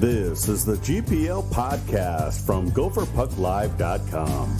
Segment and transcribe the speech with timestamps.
[0.00, 4.56] This is the GPL podcast from gopherpucklive.com.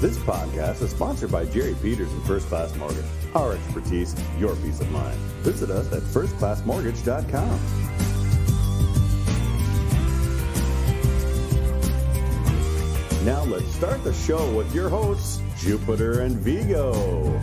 [0.00, 3.04] This podcast is sponsored by Jerry Peters and First Class Mortgage.
[3.34, 5.18] Our expertise, your peace of mind.
[5.42, 7.60] Visit us at firstclassmortgage.com.
[13.24, 17.40] Now let's start the show with your hosts, Jupiter and Vigo.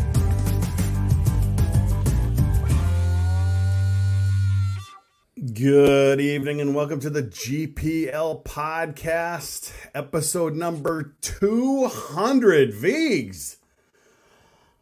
[5.62, 12.74] Good evening and welcome to the GPL podcast, episode number 200.
[12.74, 13.58] Vigs.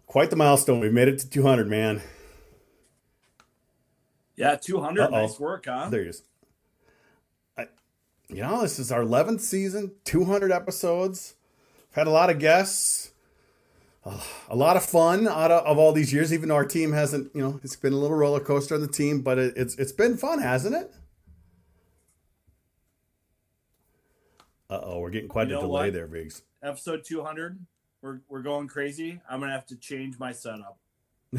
[0.08, 0.80] Quite the milestone.
[0.80, 2.02] We made it to 200, man.
[4.38, 5.02] Yeah, 200.
[5.02, 5.10] Uh-oh.
[5.10, 5.90] Nice work, huh?
[5.90, 6.24] There he is.
[7.58, 7.66] I,
[8.30, 11.36] you know, this is our 11th season, 200 episodes.
[11.90, 13.09] We've had a lot of guests,
[14.10, 16.92] uh, a lot of fun out of, of all these years, even though our team
[16.94, 19.76] hasn't, you know, it's been a little roller coaster on the team, but it, it's
[19.76, 20.92] it's been fun, hasn't it?
[24.70, 25.94] Uh oh, we're getting quite You a delay what?
[25.94, 26.44] there, Viggs.
[26.62, 27.60] Episode 200.
[28.02, 29.20] We're, we're going crazy.
[29.30, 30.78] I'm going to have to change my setup.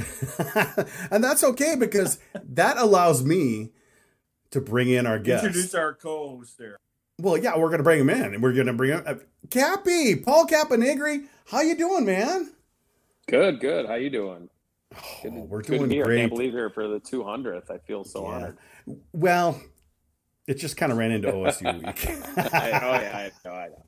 [1.11, 2.19] and that's okay because
[2.51, 3.71] that allows me
[4.51, 5.47] to bring in our guests.
[5.47, 6.77] Introduce our co host there.
[7.19, 9.03] Well, yeah, we're gonna bring him in, and we're gonna bring him.
[9.05, 9.15] Uh,
[9.51, 12.51] Cappy, Paul Caponigri, how you doing, man?
[13.29, 13.87] Good, good.
[13.87, 14.49] How you doing?
[15.23, 16.03] Good, Oh, we're doing here.
[16.05, 16.19] I great.
[16.21, 17.71] can't believe here for the 200th.
[17.71, 18.35] I feel so Yeah.
[18.35, 18.59] honored.
[19.13, 19.61] Well,
[20.49, 22.53] it just kind of ran into OSU week.
[22.53, 23.55] I, oh yeah, I know.
[23.55, 23.85] I know.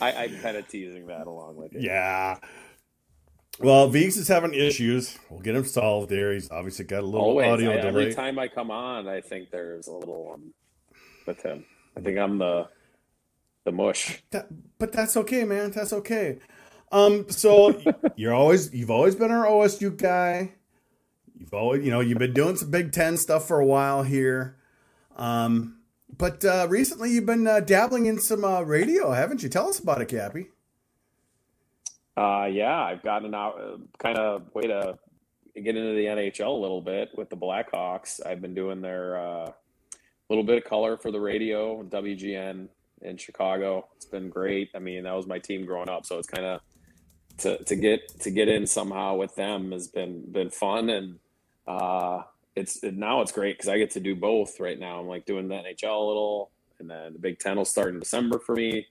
[0.00, 1.80] I, I'm kind of teasing that along with you.
[1.80, 2.38] yeah.
[3.60, 5.16] Well, Veeks is having issues.
[5.30, 6.32] We'll get him solved there.
[6.32, 7.46] He's obviously got a little Always.
[7.48, 7.88] audio I, delay.
[7.88, 10.52] every time I come on, I think there's a little um,
[11.24, 11.64] with him.
[11.96, 12.68] I think I'm the
[13.64, 14.22] the mush.
[14.32, 15.70] That, but that's okay, man.
[15.70, 16.38] That's okay.
[16.92, 17.80] Um, so
[18.16, 20.52] you're always you've always been our OSU guy.
[21.38, 24.56] You've always you know you've been doing some Big Ten stuff for a while here.
[25.16, 25.78] Um,
[26.16, 29.48] but uh, recently you've been uh, dabbling in some uh, radio, haven't you?
[29.48, 30.48] Tell us about it, Cappy.
[32.16, 34.96] Uh, yeah, I've gotten out uh, kind of way to
[35.56, 38.24] get into the NHL a little bit with the Blackhawks.
[38.24, 39.50] I've been doing their uh,
[40.28, 42.68] little bit of color for the radio, WGN
[43.02, 43.88] in Chicago.
[43.96, 44.70] It's been great.
[44.74, 46.60] I mean, that was my team growing up, so it's kind of
[47.38, 51.18] to to get to get in somehow with them has been been fun and
[51.66, 52.22] uh,
[52.56, 55.00] it's now it's great because I get to do both right now.
[55.00, 58.00] I'm like doing the NHL a little, and then the Big Ten will start in
[58.00, 58.86] December for me.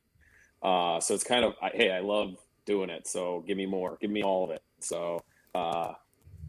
[0.62, 3.08] Uh, so it's kind of I, hey, I love doing it.
[3.08, 4.62] So give me more, give me all of it.
[4.80, 5.22] So
[5.56, 5.94] uh,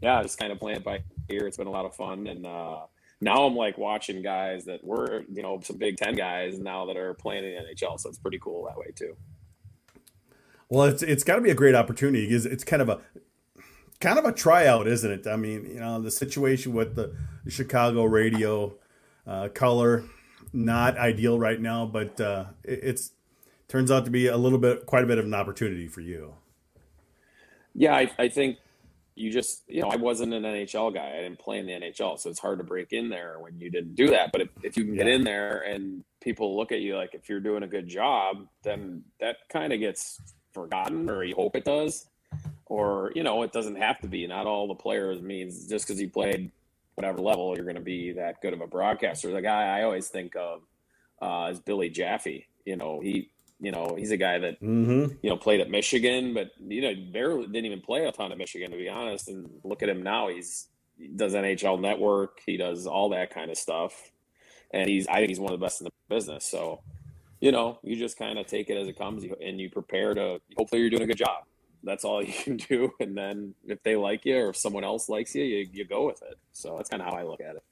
[0.01, 1.47] yeah, just kind of playing it by ear.
[1.47, 2.81] It's been a lot of fun, and uh,
[3.21, 6.97] now I'm like watching guys that were you know some Big Ten guys now that
[6.97, 7.99] are playing in the NHL.
[7.99, 9.15] So it's pretty cool that way too.
[10.69, 12.99] Well, it's it's got to be a great opportunity because it's kind of a
[13.99, 15.27] kind of a tryout, isn't it?
[15.27, 17.15] I mean, you know, the situation with the
[17.47, 18.73] Chicago radio
[19.27, 20.03] uh, color
[20.53, 23.11] not ideal right now, but uh, it, it's
[23.67, 26.35] turns out to be a little bit, quite a bit of an opportunity for you.
[27.73, 28.57] Yeah, I, I think
[29.15, 31.09] you just, you know, I wasn't an NHL guy.
[31.09, 32.19] I didn't play in the NHL.
[32.19, 34.31] So it's hard to break in there when you didn't do that.
[34.31, 35.15] But if, if you can get Yeah.
[35.15, 39.03] in there and people look at you like if you're doing a good job, then
[39.19, 40.21] that kind of gets
[40.55, 42.07] forgotten or you hope it does.
[42.65, 44.25] Or, you know, it doesn't have to be.
[44.25, 46.51] Not all the players means just because you played
[46.95, 49.31] whatever level, you're going to be that good of a broadcaster.
[49.31, 50.61] The guy I always think of
[51.21, 52.47] uh, is Billy Jaffe.
[52.65, 53.29] You know, he,
[53.59, 55.15] you know, he's a guy that Mm-hmm.
[55.21, 58.37] you know, played at Michigan, but you know, barely didn't even play a ton at
[58.37, 59.27] Michigan to be honest.
[59.29, 60.67] And look at him now; he's
[60.97, 64.11] he does NHL Network, he does all that kind of stuff,
[64.71, 66.45] and he's I think he's one of the best in the business.
[66.45, 66.81] So,
[67.39, 70.39] you know, you just kind of take it as it comes, and you prepare to.
[70.57, 71.43] Hopefully, you're doing a good job.
[71.83, 75.09] That's all you can do, and then if they like you or if someone else
[75.09, 76.37] likes you, you, you go with it.
[76.51, 77.63] So that's kind of how I look at it.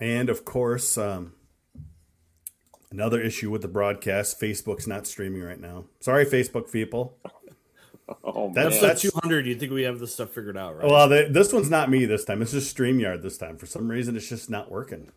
[0.00, 1.34] And of course, um,
[2.90, 5.84] another issue with the broadcast: Facebook's not streaming right now.
[6.00, 7.16] Sorry, Facebook people.
[8.24, 10.86] Oh That's- man, Episode 200, you think we have this stuff figured out, right?
[10.86, 12.42] Well, they, this one's not me this time.
[12.42, 13.56] It's just Streamyard this time.
[13.56, 15.12] For some reason, it's just not working.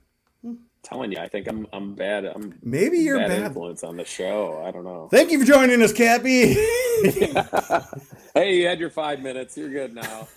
[0.85, 2.25] Telling you, I think I'm I'm bad.
[2.25, 3.43] I'm Maybe you're bad, bad.
[3.43, 4.63] influence on the show.
[4.65, 5.09] I don't know.
[5.11, 6.53] Thank you for joining us, Cappy.
[8.33, 9.57] hey, you had your five minutes.
[9.57, 10.27] You're good now.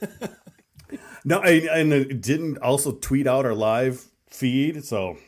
[1.24, 5.18] no, I, and it didn't also tweet out our live feed, so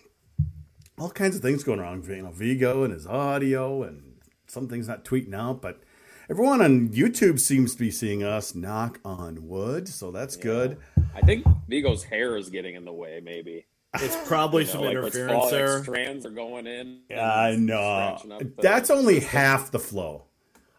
[0.99, 2.03] all kinds of things going wrong.
[2.09, 4.15] You know, Vigo and his audio, and
[4.47, 5.81] some things not tweeting out, but
[6.31, 8.55] everyone on YouTube seems to be seeing us.
[8.55, 10.79] Knock on wood, so that's good.
[11.15, 13.21] I think Vigo's hair is getting in the way.
[13.23, 15.83] Maybe It's probably You know, some like interference fall- like there.
[15.83, 17.01] strands are going in.
[17.11, 18.17] and I know.
[18.21, 20.25] scratching the- That's only half the flow.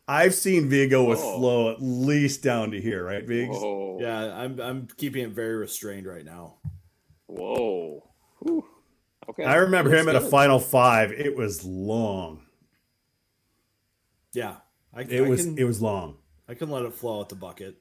[0.08, 1.38] I've seen Vigo with Whoa.
[1.38, 3.56] flow at least down to here, right, Vigs?
[3.56, 3.98] Whoa.
[4.02, 6.56] Yeah, I'm I'm keeping it very restrained right now.
[7.28, 8.10] Whoa.
[8.40, 8.66] Whew.
[9.30, 9.46] Okay.
[9.46, 11.12] I remember Looks him at a final five.
[11.14, 12.42] It was long.
[14.34, 14.56] Yeah,
[14.94, 16.18] I, It I was Can, it was long.
[16.50, 17.78] I can let it flow at the bucket.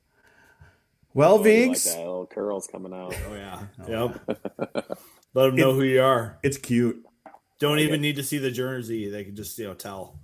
[1.15, 3.15] Well, Oh, you like Vigs, that little curls coming out.
[3.29, 3.63] Oh yeah.
[3.89, 4.99] Yep.
[5.35, 6.39] Let them know who you are.
[6.43, 7.05] it's cute.
[7.59, 9.09] Don't even need to see the jersey.
[9.11, 10.19] They can just you know tell.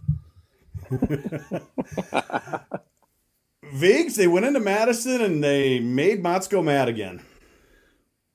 [3.73, 7.23] Vigs, they went into Madison and they made Motzko mad again.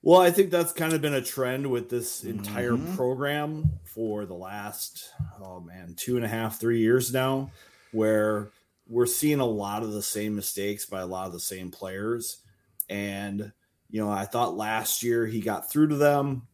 [0.04, 2.40] Well, I think that's kind of been a trend with this mm-hmm.
[2.40, 7.52] entire program for the last, oh man, two and a half, three years now,
[7.92, 8.50] where
[8.88, 12.38] we're seeing a lot of the same mistakes by a lot of the same players.
[12.90, 13.52] And,
[13.90, 16.48] you know, I thought last year he got through to them.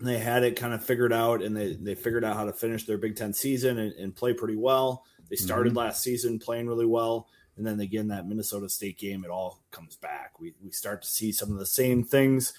[0.00, 2.84] They had it kind of figured out and they, they figured out how to finish
[2.84, 5.04] their Big Ten season and, and play pretty well.
[5.30, 5.78] They started mm-hmm.
[5.78, 7.28] last season playing really well.
[7.56, 10.40] And then again, that Minnesota State game, it all comes back.
[10.40, 12.52] We, we start to see some of the same things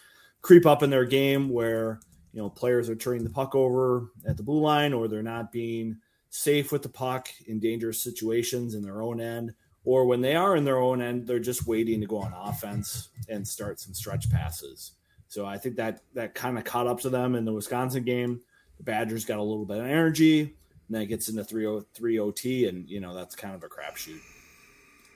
[0.45, 1.99] creep up in their game where
[2.31, 5.51] you know players are turning the puck over at the blue line or they're not
[5.51, 5.97] being
[6.29, 9.51] safe with the puck in dangerous situations in their own end
[9.85, 13.09] or when they are in their own end they're just waiting to go on offense
[13.27, 14.91] and start some stretch passes
[15.35, 18.39] so i think that that kind of caught up to them in the wisconsin game
[18.77, 20.49] the badgers got a little bit of energy and
[20.89, 24.19] then it gets into 303 ot and you know that's kind of a crapshoot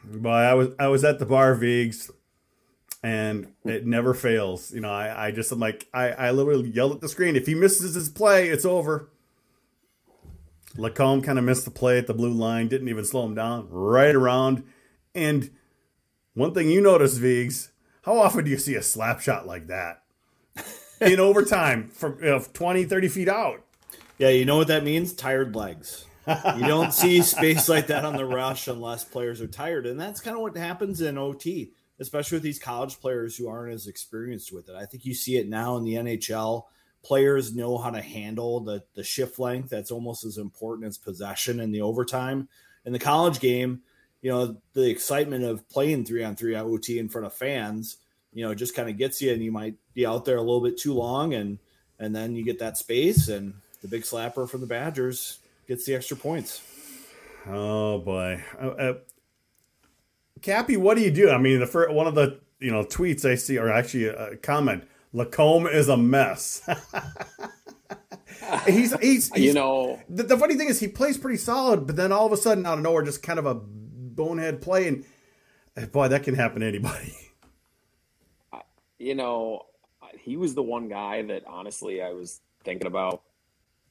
[0.03, 2.09] But I was I was at the bar, Vigs,
[3.03, 4.73] and it never fails.
[4.73, 7.35] You know, I, I just am like I, I literally yelled at the screen.
[7.35, 9.09] If he misses his play, it's over.
[10.77, 13.67] Lacombe kind of missed the play at the blue line, didn't even slow him down,
[13.69, 14.63] right around.
[15.15, 15.49] And
[16.33, 17.71] one thing you notice, Vigs,
[18.03, 20.03] how often do you see a slap shot like that?
[21.01, 23.63] In overtime from you know, 20, 30 feet out.
[24.17, 25.13] Yeah, you know what that means?
[25.13, 26.05] Tired legs.
[26.27, 29.85] You don't see space like that on the rush unless players are tired.
[29.85, 33.73] And that's kind of what happens in OT, especially with these college players who aren't
[33.73, 34.75] as experienced with it.
[34.75, 36.63] I think you see it now in the NHL.
[37.01, 39.69] Players know how to handle the, the shift length.
[39.69, 42.49] That's almost as important as possession in the overtime.
[42.85, 43.81] In the college game,
[44.21, 47.97] you know, the excitement of playing three on three OT in front of fans,
[48.33, 50.61] you know, just kind of gets you and you might be out there a little
[50.61, 51.59] bit too long and
[51.99, 55.95] and then you get that space and the big slapper from the Badgers gets the
[55.95, 56.61] extra points.
[57.47, 58.93] Oh boy, uh, uh,
[60.41, 61.29] Cappy, what do you do?
[61.29, 64.35] I mean, the first, one of the you know tweets I see, or actually a
[64.37, 64.83] comment,
[65.13, 66.61] Lacombe is a mess.
[68.65, 71.95] he's, he's, he's you know, the, the funny thing is he plays pretty solid, but
[71.95, 75.05] then all of a sudden out of nowhere, just kind of a bonehead play, and
[75.77, 77.15] uh, boy, that can happen to anybody.
[78.99, 79.63] you know,
[80.19, 83.23] he was the one guy that honestly I was thinking about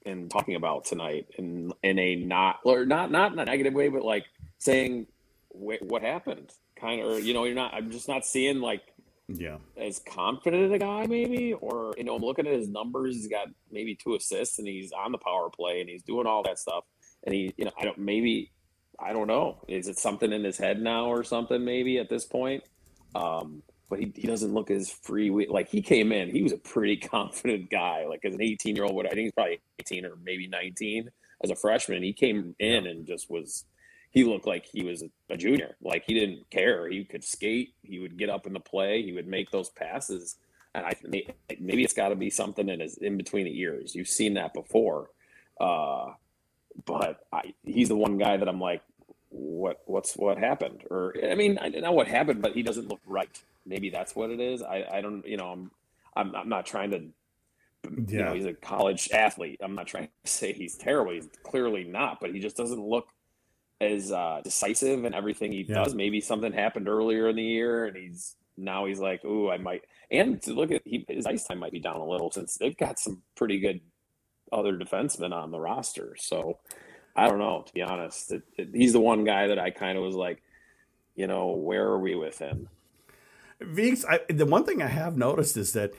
[0.07, 3.89] and talking about tonight in in a not or not not in a negative way,
[3.89, 4.27] but like
[4.59, 5.07] saying
[5.51, 7.75] what happened, kind of, or you know, you're not.
[7.75, 8.83] I'm just not seeing like
[9.29, 13.17] Yeah, as confident of a guy, maybe, or you know, I'm looking at his numbers.
[13.17, 16.43] He's got maybe two assists, and he's on the power play, and he's doing all
[16.45, 16.85] that stuff.
[17.25, 18.53] And he, you know, I don't maybe,
[18.99, 19.59] I don't know.
[19.69, 21.63] Is it something in his head now, or something?
[21.63, 22.63] Maybe at this point,
[23.15, 25.46] um, but he, he doesn't look as free.
[25.49, 28.06] Like he came in, he was a pretty confident guy.
[28.08, 31.11] Like as an 18 year old, what I think he's probably 18 or maybe 19
[31.43, 32.02] as a freshman.
[32.02, 33.64] He came in and just was.
[34.11, 35.76] He looked like he was a junior.
[35.82, 36.88] Like he didn't care.
[36.88, 37.75] He could skate.
[37.83, 39.02] He would get up in the play.
[39.02, 40.37] He would make those passes.
[40.75, 40.95] And I
[41.61, 43.95] maybe it's got to be something in his in between the ears.
[43.95, 45.11] You've seen that before.
[45.61, 46.12] Uh,
[46.87, 48.83] but I, he's the one guy that I'm like,
[49.30, 50.85] what what's what happened?
[50.90, 53.42] Or I mean, I don't know what happened, but he doesn't look right.
[53.66, 54.62] Maybe that's what it is.
[54.62, 55.70] I, I don't, you know, I'm
[56.16, 57.08] I'm, I'm not trying to.
[58.12, 58.25] You Yeah.
[58.25, 59.61] know, he's a college athlete.
[59.62, 61.12] I'm not trying to say he's terrible.
[61.12, 63.08] He's clearly not, but he just doesn't look
[63.80, 65.87] as uh, decisive in everything he Yeah.
[65.87, 65.94] does.
[65.94, 69.82] Maybe something happened earlier in the year, and he's now he's like, "Ooh, I might."
[70.11, 72.76] And to look at he, his ice time might be down a little since they've
[72.76, 73.80] got some pretty good
[74.52, 76.16] other defensemen on the roster.
[76.18, 76.58] So
[77.19, 77.65] I don't know.
[77.67, 80.41] To be honest, it, it, he's the one guy that I kind of was like,
[81.17, 82.69] you know, where are we with him?
[83.61, 85.93] Veeks, the one thing I have noticed is that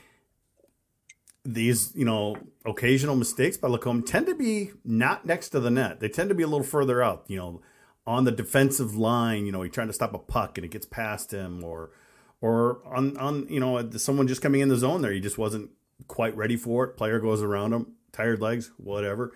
[1.44, 6.00] these, you know, occasional mistakes by Lacombe tend to be not next to the net.
[6.00, 7.62] They tend to be a little further out, you know,
[8.08, 9.46] on the defensive line.
[9.46, 11.92] You know, he's trying to stop a puck and it gets past him, or,
[12.40, 15.12] or on, on, you know, someone just coming in the zone there.
[15.12, 15.72] He just wasn't
[16.08, 16.96] quite ready for it.
[16.96, 19.34] Player goes around him, tired legs, whatever.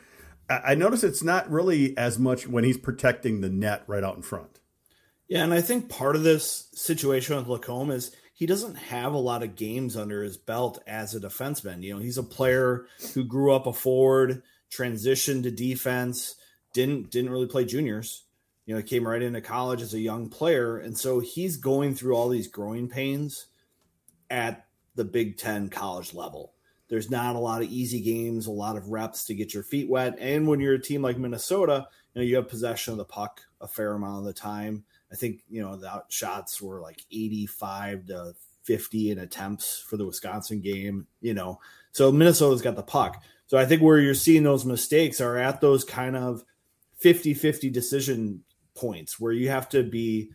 [0.50, 4.22] I, notice it's not really as much when he's protecting the net right out in
[4.22, 4.60] front.
[5.28, 9.20] Yeah, and I think part of this situation with Lacombe is he doesn't have a
[9.20, 11.82] lot of games under his belt as a defenseman.
[11.82, 16.36] You know, he's a player who grew up a forward, transitioned to defense,
[16.74, 18.24] didn't didn't really play juniors.
[18.66, 21.96] You know, he came right into college as a young player, and so he's going
[21.96, 23.48] through all these growing pains
[24.30, 26.54] at the Big Ten college level.
[26.90, 29.90] There's not a lot of easy games, a lot of reps to get your feet
[29.90, 30.16] wet.
[30.20, 33.42] And when you're a team like Minnesota, you know, you have possession of the puck
[33.62, 34.84] a fair amount of the time.
[35.12, 40.06] I think, you know, the shots were like 85 to 50 in attempts for the
[40.06, 41.60] Wisconsin game, you know.
[41.92, 43.24] So Minnesota's got the puck.
[43.48, 46.44] So I think where you're seeing those mistakes are at those kind of
[47.00, 48.44] 50 50 decision
[48.76, 50.32] points where you have to be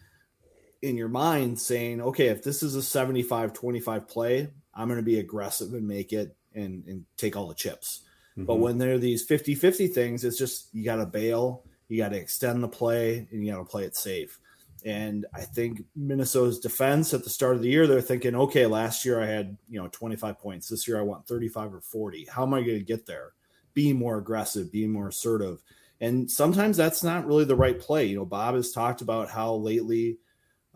[0.82, 5.04] in your mind saying, okay, if this is a 75 25 play, I'm going to
[5.04, 8.02] be aggressive and make it and, and take all the chips.
[8.32, 8.44] Mm-hmm.
[8.44, 11.98] But when there are these 50 50 things, it's just you got to bail, you
[11.98, 14.38] got to extend the play, and you got to play it safe.
[14.84, 19.04] And I think Minnesota's defense at the start of the year, they're thinking, okay, last
[19.04, 20.68] year I had, you know, 25 points.
[20.68, 22.28] This year I want 35 or 40.
[22.30, 23.32] How am I going to get there?
[23.74, 25.62] Be more aggressive, be more assertive.
[26.00, 28.06] And sometimes that's not really the right play.
[28.06, 30.18] You know, Bob has talked about how lately,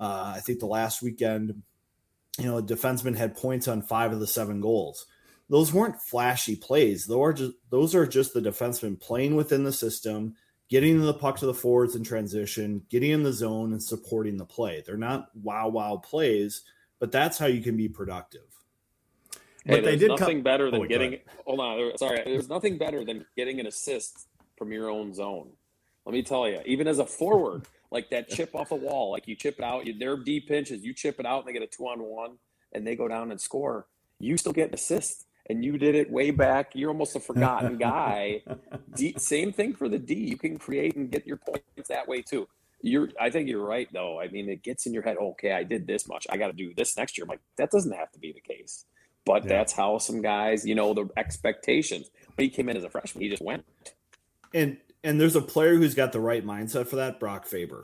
[0.01, 1.63] uh, I think the last weekend,
[2.39, 5.07] you know, a defenseman had points on five of the seven goals.
[5.53, 7.05] Those weren't flashy plays.
[7.05, 10.35] Those are just, those are just the defenseman playing within the system,
[10.71, 14.47] getting the puck to the forwards in transition, getting in the zone, and supporting the
[14.47, 14.83] play.
[14.87, 16.63] They're not wow wow plays,
[16.99, 18.47] but that's how you can be productive.
[19.67, 20.43] Hey, but they did nothing come...
[20.43, 21.19] better than oh, getting.
[21.45, 22.23] Hold on, sorry.
[22.25, 25.51] There's nothing better than getting an assist from your own zone.
[26.07, 29.29] Let me tell you, even as a forward, like that chip off a wall, like
[29.29, 31.63] you chip it out, you, their deep pinches, you chip it out, and they get
[31.63, 32.39] a two on one,
[32.73, 33.87] and they go down and score.
[34.19, 36.73] You still get an assist and you did it way back.
[36.75, 38.43] You're almost a forgotten guy.
[38.95, 40.15] D, same thing for the D.
[40.15, 42.49] You can create and get your points that way too.
[42.81, 44.21] You're, I think you're right though.
[44.21, 45.17] I mean, it gets in your head.
[45.17, 46.27] Okay, I did this much.
[46.31, 47.25] I got to do this next year.
[47.25, 48.87] I'm like, that doesn't have to be the case,
[49.25, 49.49] but yeah.
[49.49, 52.11] that's how some guys, you know, the expectations.
[52.35, 53.65] When he came in as a freshman, he just went.
[54.55, 57.19] And and there's a player who's got the right mindset for that.
[57.19, 57.83] Brock Faber.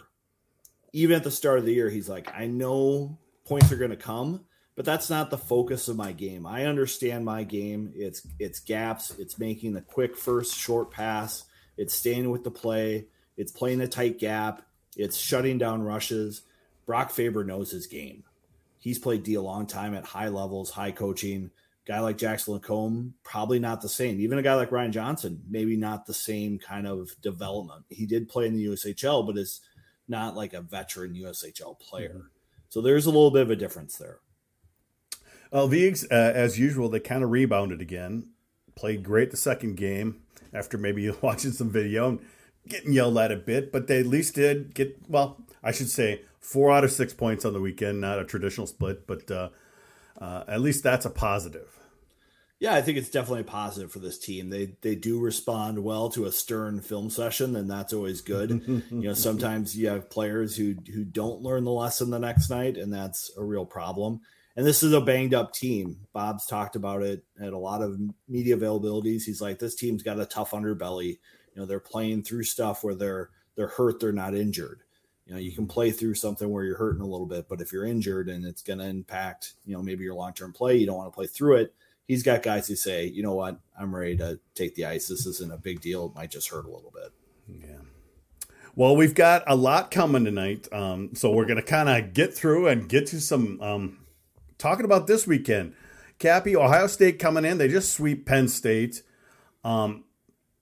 [0.93, 3.97] Even at the start of the year, he's like, I know points are going to
[3.97, 4.45] come
[4.79, 6.47] but that's not the focus of my game.
[6.47, 7.93] I understand my game.
[7.97, 9.11] It's it's gaps.
[9.19, 11.47] It's making the quick first short pass.
[11.77, 13.09] It's staying with the play.
[13.37, 14.63] It's playing a tight gap.
[14.97, 16.43] It's shutting down rushes.
[16.87, 18.23] Brock Faber knows his game.
[18.79, 21.51] He's played D a long time at high levels, high coaching.
[21.85, 24.21] Guy like Jackson Lacombe, probably not the same.
[24.21, 27.85] Even a guy like Ryan Johnson, maybe not the same kind of development.
[27.89, 29.61] He did play in the USHL, but is
[30.07, 32.11] not like a veteran USHL player.
[32.11, 32.27] Mm-hmm.
[32.69, 34.21] So there's a little bit of a difference there.
[35.51, 38.29] Well, Vigs, uh, as usual, they kind of rebounded again.
[38.75, 40.21] Played great the second game
[40.53, 42.21] after maybe watching some video and
[42.69, 46.23] getting yelled at a bit, but they at least did get, well, I should say
[46.39, 49.49] four out of six points on the weekend, not a traditional split, but uh,
[50.21, 51.75] uh, at least that's a positive.
[52.61, 54.51] Yeah, I think it's definitely a positive for this team.
[54.51, 58.51] They they do respond well to a stern film session, and that's always good.
[58.67, 62.77] you know, sometimes you have players who who don't learn the lesson the next night,
[62.77, 64.23] and that's a real problem
[64.59, 66.01] and this is a banged up team.
[66.13, 67.97] Bob's talked about it at a lot of
[68.27, 69.23] media availabilities.
[69.23, 71.21] He's like, this team's got a tough underbelly.
[71.55, 74.81] You know, they're playing through stuff where they're they're hurt, they're not injured.
[75.27, 77.73] You know, you can play through something where you're hurting a little bit, but if
[77.73, 80.87] you're injured and it's going to impact, you know, maybe your long term play, you
[80.87, 81.73] don't want to play through it.
[82.09, 85.07] He's got guys who say, you know what, I'm ready to take the ice.
[85.07, 86.07] This isn't a big deal.
[86.07, 87.13] It might just hurt a little bit.
[87.47, 87.83] Yeah.
[88.75, 92.35] Well, we've got a lot coming tonight, um, so we're going to kind of get
[92.35, 93.99] through and get to some um,
[94.59, 95.75] talking about this weekend,
[96.19, 97.59] Cappy, Ohio State coming in.
[97.59, 99.03] They just sweep Penn State.
[99.65, 100.05] Um,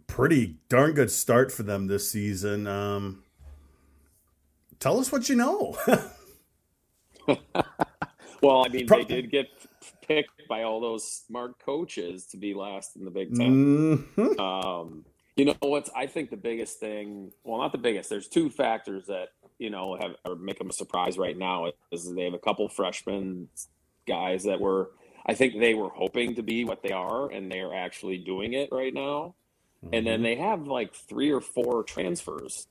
[0.06, 2.66] pretty darn good start for them this season.
[2.66, 3.24] Um,
[4.78, 5.76] tell us what you know.
[8.42, 9.46] well, I mean, Pro- they did get
[10.06, 13.46] picked by all those smart coaches to be last in the Big 10
[14.16, 14.40] mm-hmm.
[14.40, 15.04] um,
[15.36, 15.90] you know what's?
[15.94, 17.30] I think the biggest thing.
[17.44, 18.08] Well, not the biggest.
[18.08, 21.70] There's two factors that you know have or make them a surprise right now.
[21.92, 23.48] Is they have a couple freshmen
[24.06, 24.90] guys that were
[25.28, 28.68] I think they were hoping to be what they are and they're actually doing it
[28.70, 29.34] right now.
[29.84, 29.94] Mm-hmm.
[29.94, 30.22] And then mm-hmm.
[30.22, 32.68] they have like three or four transfers.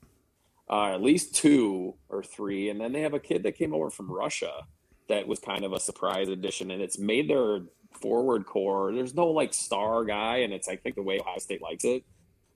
[0.67, 3.91] Uh, at least two or three, and then they have a kid that came over
[3.91, 4.65] from Russia
[5.07, 7.59] that was kind of a surprise addition, and it's made their
[7.91, 8.91] forward core.
[8.91, 12.03] There's no like star guy, and it's I think the way Ohio State likes it,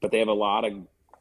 [0.01, 0.74] but they have a lot of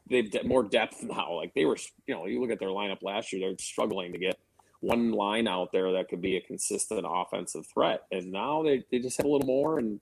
[0.08, 1.34] they've more depth now.
[1.34, 4.18] Like they were, you know, you look at their lineup last year, they're struggling to
[4.18, 4.38] get
[4.80, 8.02] one line out there that could be a consistent offensive threat.
[8.12, 9.78] And now they, they just have a little more.
[9.78, 10.00] And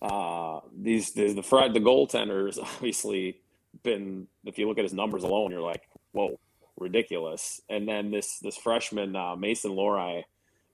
[0.00, 3.40] uh, these, these the Fred the goaltenders obviously
[3.82, 6.38] been if you look at his numbers alone, you're like, whoa,
[6.78, 7.60] ridiculous.
[7.68, 10.24] And then this this freshman uh, Mason Lohrei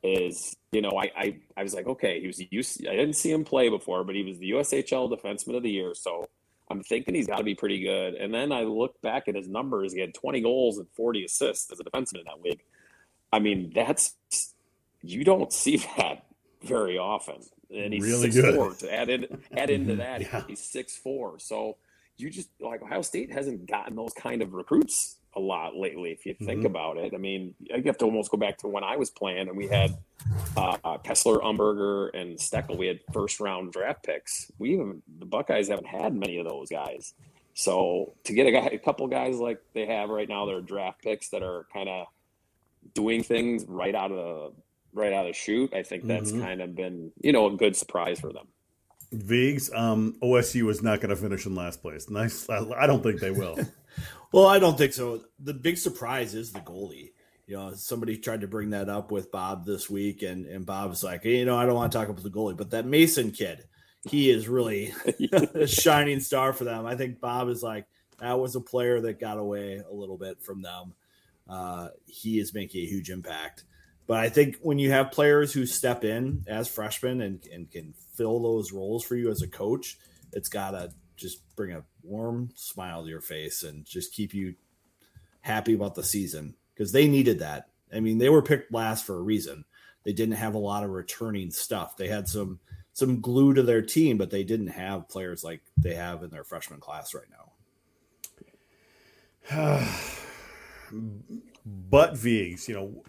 [0.04, 3.30] is you know I, I I was like okay he was used I didn't see
[3.30, 6.28] him play before but he was the USHL defenseman of the year so
[6.72, 8.14] I'm thinking he's got to be pretty good.
[8.14, 9.92] And then I look back at his numbers.
[9.92, 12.62] He had 20 goals and 40 assists as a defenseman in that league.
[13.32, 14.14] I mean, that's
[15.02, 16.26] you don't see that
[16.62, 17.36] very often.
[17.74, 18.54] and he's Really six good.
[18.54, 18.74] four.
[18.74, 20.44] To add in add into that, Yeah.
[20.46, 21.38] he's six four.
[21.38, 21.76] So
[22.18, 26.10] you just like Ohio State hasn't gotten those kind of recruits a lot lately.
[26.12, 26.66] If you think Mhm.
[26.66, 29.48] about it, I mean, you have to almost go back to when I was playing
[29.48, 29.96] and we had
[30.56, 32.76] uh, uh, Kesler, Umberger, and Steckel.
[32.76, 34.52] We had first round draft picks.
[34.58, 37.14] We even the Buckeyes haven't had many of those guys.
[37.54, 41.02] So to get a guy, a couple guys like they have right now, they're draft
[41.02, 42.06] picks that are kind of
[42.94, 44.52] doing things right out of the
[44.92, 45.72] right out of the chute.
[45.74, 46.40] I think that's Mhm.
[46.40, 48.46] kind of been you know a good surprise for them.
[49.12, 52.08] Vigs, um, OSU is not going to finish in last place.
[52.08, 52.48] Nice.
[52.48, 53.58] I, I don't think they will.
[54.32, 55.20] Well, I don't think so.
[55.40, 57.12] The big surprise is the goalie.
[57.46, 61.04] You know, somebody tried to bring that up with Bob this week, and and Bob's
[61.04, 63.30] like, hey, you know, I don't want to talk about the goalie, but that Mason
[63.30, 63.66] kid,
[64.08, 64.94] he is really
[65.54, 66.86] a shining star for them.
[66.86, 67.84] I think Bob is like
[68.20, 70.94] that was a player that got away a little bit from them.
[71.48, 73.64] Uh, he is making a huge impact.
[74.06, 77.94] But I think when you have players who step in as freshmen and, and can
[78.14, 79.98] fill those roles for you as a coach,
[80.32, 84.54] it's got to just bring a warm smile to your face and just keep you
[85.40, 87.68] happy about the season because they needed that.
[87.94, 89.64] I mean, they were picked last for a reason.
[90.04, 91.96] They didn't have a lot of returning stuff.
[91.96, 92.58] They had some
[92.94, 96.44] some glue to their team, but they didn't have players like they have in their
[96.44, 97.52] freshman class right now.
[101.64, 103.04] But Vigs, you know,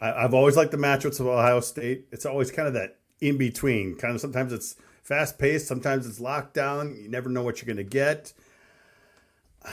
[0.00, 2.06] I, I've always liked the matchups of Ohio State.
[2.12, 3.96] It's always kind of that in between.
[3.96, 6.96] Kind of sometimes it's fast paced, sometimes it's locked down.
[6.96, 8.32] You never know what you're going to get.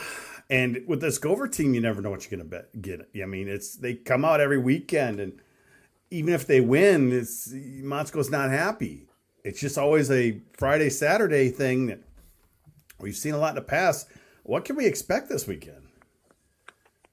[0.50, 3.08] And with this Gopher team, you never know what you're going to get.
[3.22, 5.40] I mean, it's they come out every weekend, and
[6.10, 9.06] even if they win, it's Motzko's not happy.
[9.44, 12.00] It's just always a Friday Saturday thing that
[13.00, 14.08] we've seen a lot in the past.
[14.42, 15.81] What can we expect this weekend?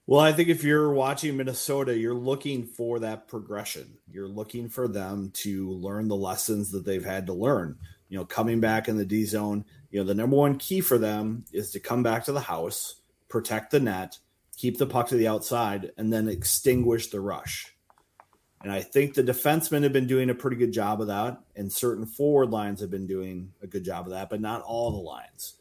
[0.10, 4.00] Well, I think if you're watching Minnesota, you're looking for that progression.
[4.12, 7.78] You're looking for them to learn the lessons that they've had to learn.
[8.08, 10.98] You know, coming back in the D zone, you know, the number one key for
[10.98, 14.18] them is to come back to the house, protect the net,
[14.58, 17.76] keep the puck to the outside, and then extinguish the rush.
[18.64, 21.72] And I think the defensemen have been doing a pretty good job of that, and
[21.72, 24.98] certain forward lines have been doing a good job of that, but not all the
[24.98, 25.54] lines.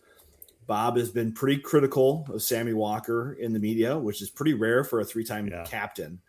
[0.69, 4.85] Bob has been pretty critical of Sammy Walker in the media, which is pretty rare
[4.85, 5.65] for a three time Yeah.
[5.65, 6.21] captain.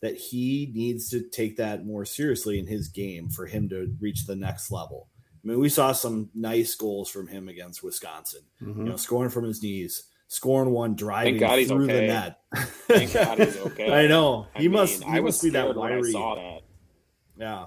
[0.00, 4.26] That he needs to take that more seriously in his game for him to reach
[4.26, 5.06] the next level.
[5.44, 8.80] I mean, we saw some nice goals from him against Wisconsin, Mm-hmm.
[8.80, 12.40] you know, scoring from his knees, scoring one, driving God he's through the net.
[12.88, 13.92] Thank God he's okay.
[13.92, 14.48] I know.
[14.56, 16.10] I He mean, must, he I was must be that scared when I wiry.
[16.12, 16.60] saw that.
[17.38, 17.66] Yeah.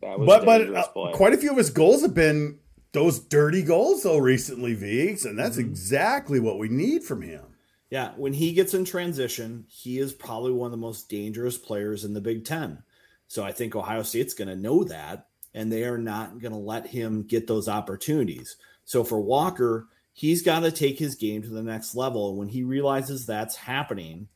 [0.00, 2.58] That was but but uh, quite a few of his goals have been
[2.92, 5.70] those dirty goals though recently, Vigs, and that's Mm-hmm.
[5.70, 7.44] exactly what we need from him.
[7.90, 12.04] Yeah, when he gets in transition, he is probably one of the most dangerous players
[12.04, 12.82] in the Big Ten.
[13.28, 16.58] So I think Ohio State's going to know that, and they are not going to
[16.58, 18.56] let him get those opportunities.
[18.84, 22.30] So for Walker, he's got to take his game to the next level.
[22.30, 24.28] And when he realizes that's happening,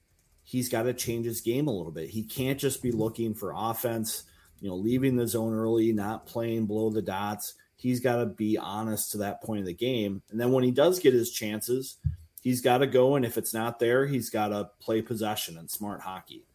[0.42, 2.10] he's got to change his game a little bit.
[2.10, 4.24] He can't just be looking for offense,
[4.60, 7.54] you know, leaving the zone early, not playing below the dots.
[7.76, 10.22] He's got to be honest to that point of the game.
[10.30, 11.98] And then when he does get his chances,
[12.40, 13.16] he's got to go.
[13.16, 16.46] And if it's not there, he's got to play possession and smart hockey.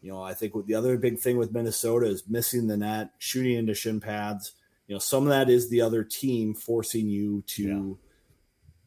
[0.00, 3.56] You know, I think the other big thing with Minnesota is missing the net, shooting
[3.56, 4.52] into shin pads.
[4.86, 7.98] You know, some of that is the other team forcing you to,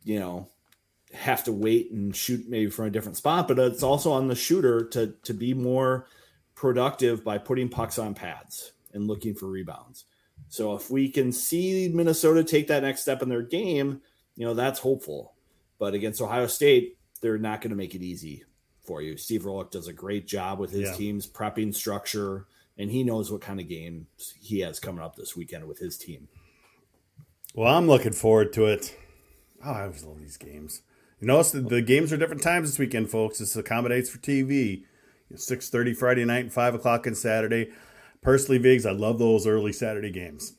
[0.03, 0.49] you know,
[1.13, 4.35] have to wait and shoot maybe from a different spot, but it's also on the
[4.35, 6.07] shooter to to be more
[6.55, 10.05] productive by putting pucks on pads and looking for rebounds.
[10.49, 14.01] So if we can see Minnesota take that next step in their game,
[14.35, 15.33] you know, that's hopeful.
[15.79, 18.43] But against Ohio State, they're not going to make it easy
[18.85, 19.17] for you.
[19.17, 20.93] Steve Rohlik does a great job with his Yeah.
[20.95, 22.45] team's prepping structure,
[22.77, 24.05] and he knows what kind of games
[24.39, 26.27] he has coming up this weekend with his team.
[27.53, 28.95] Well, I'm looking forward to it.
[29.65, 30.81] Oh, I always love these games.
[31.19, 33.39] You notice the, the games are different times this weekend, folks.
[33.39, 34.83] This accommodates for TV.
[35.35, 37.71] Six thirty Friday night and five o'clock on Saturday.
[38.21, 40.53] Personally, Vigs, I love those early Saturday games.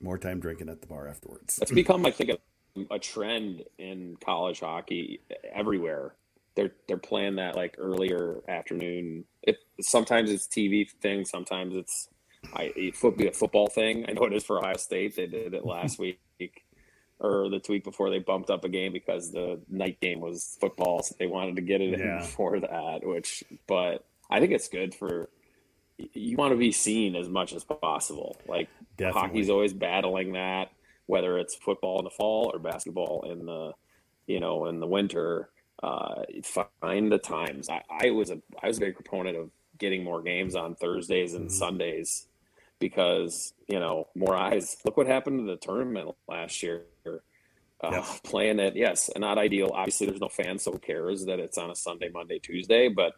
[0.00, 1.58] More time drinking at the bar afterwards.
[1.62, 5.20] It's become, I think, a, a trend in college hockey
[5.52, 6.14] everywhere.
[6.56, 9.24] They're they're playing that like earlier afternoon.
[9.42, 12.08] It sometimes it's TV thing, sometimes it's
[12.54, 14.04] I it be a football thing.
[14.08, 15.16] I know it is for Ohio State.
[15.16, 16.18] They did it last week
[17.20, 21.02] or the week before they bumped up a game because the night game was football,
[21.02, 22.04] so they wanted to get it Yeah.
[22.16, 23.00] in before that.
[23.02, 25.28] Which, but I think it's good for
[25.98, 28.36] you want to be seen as much as possible.
[28.46, 29.20] Like Definitely.
[29.20, 30.70] hockey's always battling that,
[31.06, 33.72] whether it's football in the fall or basketball in the,
[34.26, 35.50] you know, in the winter.
[35.82, 36.22] Uh,
[36.80, 37.68] find the times.
[37.68, 41.34] I, I was a I was a big proponent of getting more games on Thursdays
[41.34, 42.26] and Sundays
[42.78, 44.76] because you know more eyes.
[44.84, 46.84] Look what happened to the tournament last year.
[47.06, 47.20] Uh,
[47.90, 48.04] Yep.
[48.22, 49.72] Playing it, yes, not ideal.
[49.74, 52.88] Obviously, there's no fan, so cares that it's on a Sunday, Monday, Tuesday?
[52.88, 53.12] But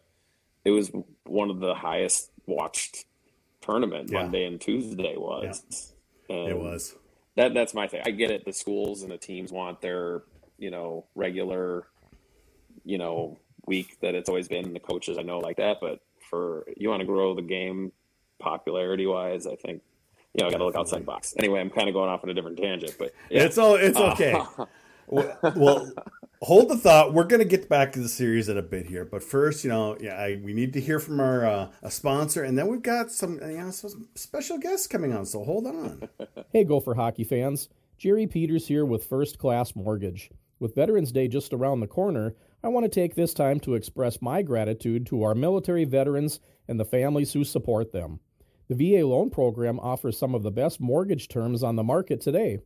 [0.65, 0.91] it was
[1.23, 3.05] one of the highest watched
[3.61, 4.09] tournament.
[4.11, 4.23] Yeah.
[4.23, 5.93] Monday and Tuesday was.
[6.29, 6.95] And It was.
[7.35, 8.01] that that's my thing.
[8.05, 8.45] I get it.
[8.45, 10.23] The schools and the teams want their
[10.57, 11.87] you know regular,
[12.83, 14.73] you know, week that it's always been.
[14.73, 17.91] The coaches I know like that, but for you want to grow the game
[18.39, 19.81] popularity wise, I think
[20.33, 21.33] you know, got to look outside the box.
[21.37, 23.43] Anyway, I'm kind of going off on a different tangent, but yeah.
[23.43, 23.75] It's all.
[23.75, 24.41] It's Uh, okay.
[25.07, 25.91] well, well,
[26.41, 27.13] hold the thought.
[27.13, 29.69] We're going to get back to the series in a bit here, but first, you
[29.69, 32.81] know, yeah, I, we need to hear from our uh, a sponsor, and then we've
[32.81, 35.25] got some, you know, some special guests coming on.
[35.25, 36.09] So hold on.
[36.53, 37.67] Hey, Gopher hockey fans.
[37.97, 40.31] Jerry Peters here with First Class Mortgage.
[40.59, 44.21] With Veterans Day just around the corner, I want to take this time to express
[44.21, 48.21] my gratitude to our military veterans and the families who support them.
[48.69, 52.59] The VA loan program offers some of the best mortgage terms on the market today.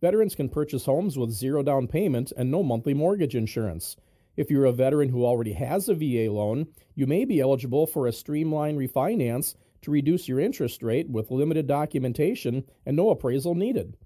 [0.00, 3.96] Veterans can purchase homes with zero down payment and no monthly mortgage insurance.
[4.36, 8.06] If you're a veteran who already has a VA loan, you may be eligible for
[8.06, 13.96] a streamlined refinance to reduce your interest rate with limited documentation and no appraisal needed.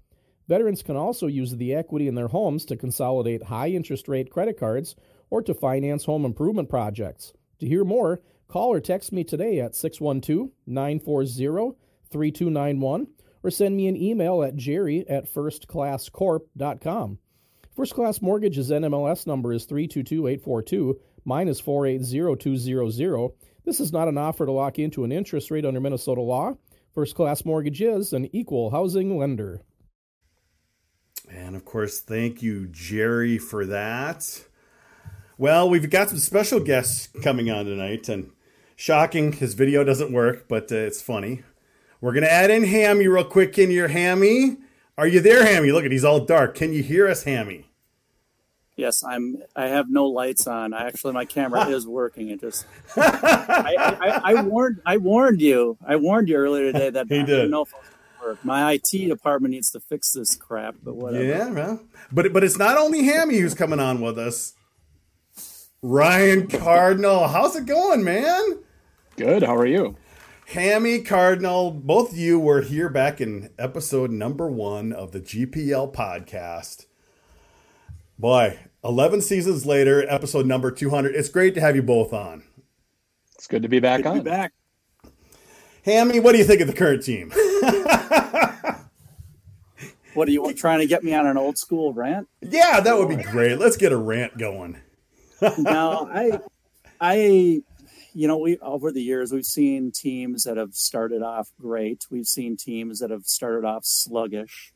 [0.47, 4.59] Veterans can also use the equity in their homes to consolidate high interest rate credit
[4.59, 4.95] cards
[5.29, 7.33] or to finance home improvement projects.
[7.59, 11.77] To hear more, call or text me today at 612 940
[12.11, 13.07] 3291
[13.45, 17.19] or send me an email at jerry at firstclasscorp.com.
[17.75, 23.33] First Class Mortgage's NMLS number is 322842, mine is 480200.
[23.63, 26.57] This is not an offer to lock into an interest rate under Minnesota law.
[26.95, 29.61] First Class Mortgage is an equal housing lender.
[31.29, 34.43] And of course, thank you, Jerry, for that.
[35.37, 38.31] Well, we've got some special guests coming on tonight, and
[38.75, 41.43] shocking, his video doesn't work, but uh, it's funny.
[42.01, 44.57] We're gonna add in Hammy real quick in your Hammy.
[44.97, 45.71] Are you there, Hammy?
[45.71, 46.55] Look at he's all dark.
[46.55, 47.69] Can you hear us, Hammy?
[48.77, 49.37] Yes, I'm.
[49.55, 50.73] I have no lights on.
[50.73, 52.29] I actually, my camera is working.
[52.29, 52.65] It just.
[52.97, 54.81] I, I, I warned.
[54.85, 55.77] I warned you.
[55.85, 57.25] I warned you earlier today that He I did.
[57.27, 57.75] didn't know if it
[58.21, 58.43] work.
[58.43, 61.23] My IT department needs to fix this crap, but whatever.
[61.23, 61.81] Yeah, well,
[62.11, 64.53] but but it's not only Hammy who's coming on with us.
[65.81, 68.59] Ryan Cardinal, how's it going, man?
[69.17, 69.43] Good.
[69.43, 69.95] How are you?
[70.47, 75.93] Hammy Cardinal, both of you were here back in episode number one of the GPL
[75.93, 76.85] podcast.
[78.17, 81.15] Boy, 11 seasons later, episode number 200.
[81.15, 82.43] It's great to have you both on.
[83.35, 84.23] It's good to be back Good to be on.
[84.23, 84.53] back.
[85.83, 87.31] Hammy, what do you think of the current team?
[90.15, 92.29] What are you trying to get me on an old school rant?
[92.41, 93.59] yeah, that would be great.
[93.59, 94.77] Let's get a rant going.
[95.57, 96.39] no, I,
[97.01, 97.61] I,
[98.15, 102.07] you know, we over the years we've seen teams that have started off great.
[102.09, 104.73] We've seen teams that have started off sluggish.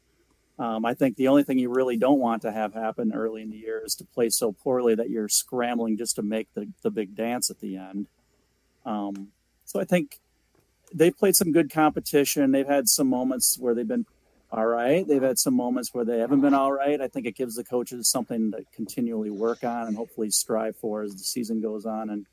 [0.59, 3.49] Um, I think the only thing you really don't want to have happen early in
[3.49, 6.91] the year is to play so poorly that you're scrambling just to make the, the
[6.91, 8.07] big dance at the end.
[8.85, 9.29] Um,
[9.63, 10.19] so I think
[10.93, 12.51] they played some good competition.
[12.51, 14.05] They've had some moments where they've been
[14.51, 15.07] all right.
[15.07, 16.99] They've had some moments where they haven't been all right.
[16.99, 21.03] I think it gives the coaches something to continually work on and hopefully strive for
[21.03, 22.09] as the season goes on.
[22.09, 22.25] And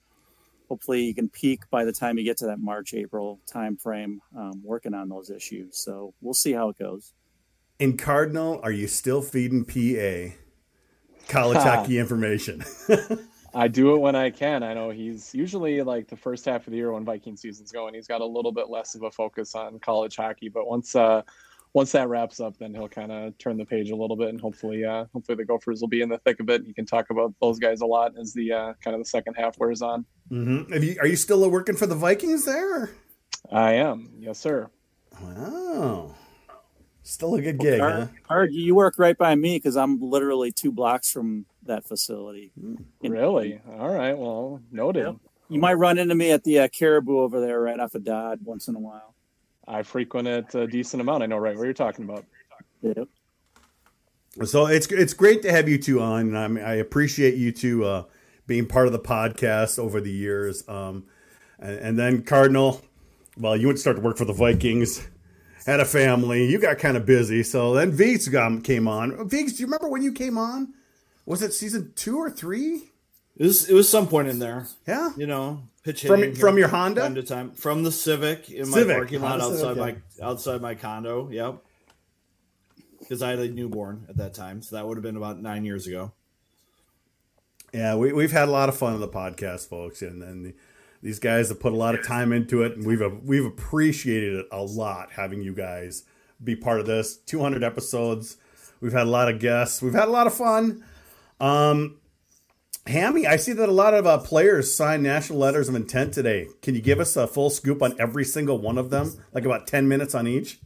[0.68, 4.20] hopefully you can peak by the time you get to that March, April time frame,
[4.36, 5.78] um, working on those issues.
[5.78, 7.12] So we'll see how it goes.
[7.78, 10.34] In Cardinal, are you still feeding PA
[11.28, 12.64] college hockey information?
[13.54, 14.62] I do it when I can.
[14.62, 17.94] I know he's usually like the first half of the year when Viking season's going,
[17.94, 20.48] he's got a little bit less of a focus on college hockey.
[20.48, 21.22] But once uh
[21.76, 24.40] once that wraps up, then he'll kind of turn the page a little bit, and
[24.40, 26.64] hopefully, uh, hopefully the Gophers will be in the thick of it.
[26.64, 29.34] You can talk about those guys a lot as the uh, kind of the second
[29.34, 30.06] half wears on.
[30.32, 30.72] mm-hmm.
[30.72, 32.92] Have you, are you still working for the Vikings there?
[33.52, 34.70] I am, yes, sir.
[35.20, 36.14] Wow.
[37.02, 37.86] Still a good gig, huh?
[37.86, 42.52] Art, Art, you work right by me because I'm literally two blocks from that facility.
[42.56, 43.60] In- Really?
[43.78, 44.16] All right.
[44.16, 45.04] Well, noted.
[45.04, 45.16] Yep.
[45.50, 48.38] You might run into me at the uh, Caribou over there, right off of Dodd,
[48.42, 49.14] once in a while.
[49.68, 51.22] I frequent it a decent amount.
[51.22, 52.24] I know right what you're talking about.
[52.82, 53.08] Yep.
[54.44, 56.20] So it's it's great to have you two on.
[56.28, 58.04] and I'm, I appreciate you two uh,
[58.46, 60.62] being part of the podcast over the years.
[60.68, 61.04] Um,
[61.58, 62.82] and, and then Cardinal,
[63.38, 65.06] well, you went to start to work for the Vikings,
[65.64, 67.42] had a family, you got kind of busy.
[67.42, 68.28] So then Viggs
[68.62, 69.28] came on.
[69.28, 70.74] Viggs, do you remember when you came on?
[71.24, 72.90] Was it season two or three?
[73.38, 75.10] It was it was some point in there, Yeah.
[75.16, 77.00] you know, pitch From- from your Honda?
[77.02, 79.76] time to time from the Civic in my parking lot Honda outside Civic,
[80.20, 81.30] my outside my condo.
[81.30, 81.58] Yep,
[82.98, 85.64] because I had a newborn at that time, so that would have been about nine
[85.64, 86.12] years ago.
[87.72, 90.54] Yeah, we, we've had a lot of fun on the podcast, folks, and then
[91.02, 94.46] These guys have put a lot of time into it, and we've we've appreciated it
[94.50, 96.04] a lot having you guys
[96.42, 97.16] be part of this.
[97.16, 98.36] 200 episodes.
[98.80, 99.80] We've had a lot of guests.
[99.80, 100.84] We've had a lot of fun.
[101.40, 101.96] Um,
[102.86, 106.48] Hammy, I see that a lot of uh, players signed national letters of intent today.
[106.62, 109.12] Can you give us a full scoop on every single one of them?
[109.32, 110.60] Like about 10 minutes on each?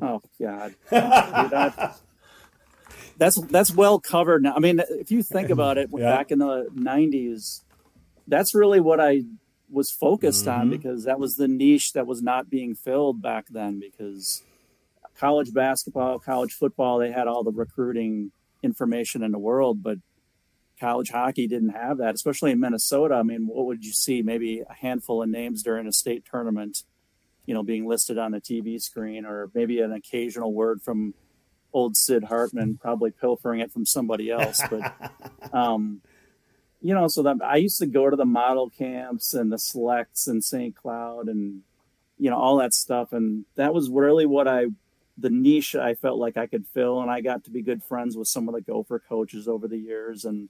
[0.00, 1.96] Oh God, that,
[3.16, 4.54] that's that's well covered now.
[4.54, 6.16] I mean, if you think about it, yeah.
[6.16, 7.62] back in the '90s,
[8.26, 9.22] that's really what I
[9.70, 10.60] was focused mm-hmm.
[10.60, 13.80] on because that was the niche that was not being filled back then.
[13.80, 14.42] Because
[15.18, 19.98] college basketball, college football, they had all the recruiting information in the world, but
[20.78, 23.14] college hockey didn't have that, especially in Minnesota.
[23.14, 24.22] I mean, what would you see?
[24.22, 26.84] Maybe a handful of names during a state tournament,
[27.46, 31.14] you know, being listed on a TV screen, or maybe an occasional word from
[31.72, 34.60] old Sid Hartman, probably pilfering it from somebody else.
[34.68, 34.94] But,
[35.52, 36.00] um,
[36.80, 40.28] you know, so that I used to go to the model camps and the selects
[40.28, 40.74] in St.
[40.74, 41.62] Cloud and,
[42.18, 43.12] you know, all that stuff.
[43.12, 44.66] And that was really what I
[45.18, 48.16] the niche I felt like I could fill, and I got to be good friends
[48.16, 50.48] with some of the Gopher coaches over the years and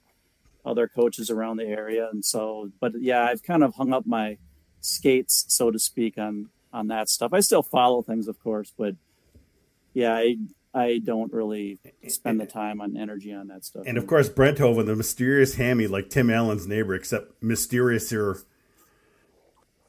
[0.67, 2.09] other coaches around the area.
[2.11, 4.37] And so, but yeah, I've kind of hung up my
[4.81, 7.33] skates, so to speak, on on that stuff.
[7.33, 8.95] I still follow things, of course, but
[9.93, 10.37] yeah, I
[10.73, 13.83] I don't really spend the time on energy on that stuff.
[13.87, 18.43] And of course, Brenthoven, the mysterious hammy, like Tim Allen's neighbor, except mysteriouser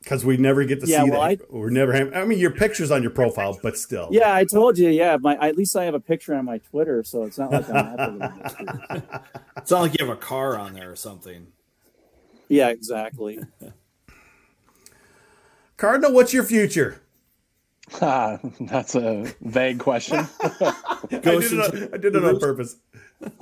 [0.03, 1.41] because we never get to yeah, see well, that.
[1.43, 1.93] I, We're never.
[1.93, 4.09] Have, I mean, your picture's on your profile, but still.
[4.11, 4.89] Yeah, I told you.
[4.89, 7.69] Yeah, my at least I have a picture on my Twitter, so it's not like
[7.71, 8.23] I'm.
[9.57, 11.49] it's not like you have a car on there or something.
[12.49, 13.39] Yeah, exactly.
[15.77, 17.01] Cardinal, what's your future?
[18.01, 20.27] Uh, that's a vague question.
[20.61, 22.77] I, did it on, I did it on purpose.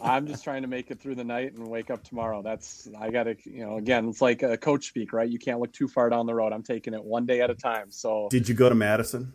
[0.03, 2.43] I'm just trying to make it through the night and wake up tomorrow.
[2.43, 5.29] That's I got to, you know, again, it's like a coach speak, right?
[5.29, 6.53] You can't look too far down the road.
[6.53, 7.91] I'm taking it one day at a time.
[7.91, 9.33] So, did you go to Madison?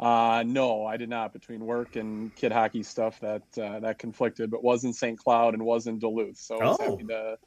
[0.00, 1.32] Uh, no, I did not.
[1.32, 5.18] Between work and kid hockey stuff, that uh, that conflicted, but was in St.
[5.18, 6.38] Cloud and was in Duluth.
[6.38, 6.90] So I was oh.
[6.90, 7.38] happy to.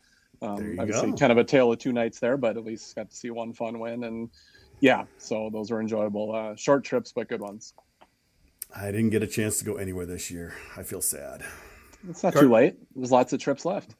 [0.43, 1.17] Um, obviously, go.
[1.17, 3.53] kind of a tale of two nights there, but at least got to see one
[3.53, 4.29] fun win, and
[4.79, 7.75] yeah, so those were enjoyable, uh, short trips, but good ones.
[8.75, 10.55] I didn't get a chance to go anywhere this year.
[10.75, 11.43] I feel sad.
[12.09, 12.75] It's not Card- too late.
[12.95, 13.95] There's lots of trips left.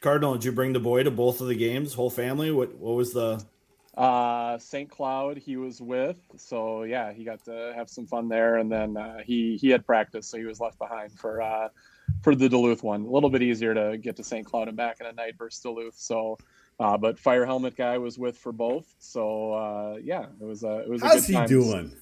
[0.00, 2.50] Cardinal, did you bring the boy to both of the games, whole family?
[2.50, 3.44] What what was the
[3.96, 4.90] uh St.
[4.90, 6.18] Cloud he was with.
[6.36, 9.86] So yeah, he got to have some fun there and then uh, he he had
[9.86, 11.68] practice so he was left behind for uh
[12.22, 13.02] for the Duluth one.
[13.02, 14.44] A little bit easier to get to St.
[14.44, 15.96] Cloud and back in a night versus Duluth.
[15.96, 16.36] So
[16.78, 18.94] uh, but fire helmet guy was with for both.
[18.98, 21.42] So uh, yeah, it was a it was a How's good time.
[21.44, 21.92] he doing?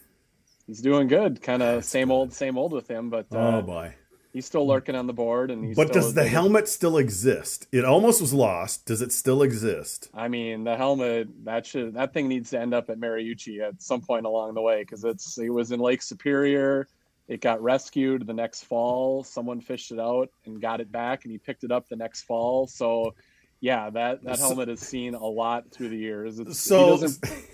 [0.67, 1.41] He's doing good.
[1.43, 3.95] Kind of same old same old with him, but uh, oh boy
[4.35, 7.67] he's still lurking on the board and he's but does the helmet still exist?
[7.73, 8.85] It almost was lost.
[8.85, 10.11] Does it still exist?
[10.13, 13.81] I mean the helmet that should that thing needs to end up at mariucci at
[13.81, 16.87] some point along the way because it's it was in lake superior.
[17.27, 19.25] It got rescued the next fall.
[19.25, 22.23] Someone fished it out and got it back and he picked it up the next
[22.23, 22.67] fall.
[22.67, 23.15] So
[23.61, 26.41] yeah that that helmet has seen a lot through the years.
[26.41, 26.99] It's, so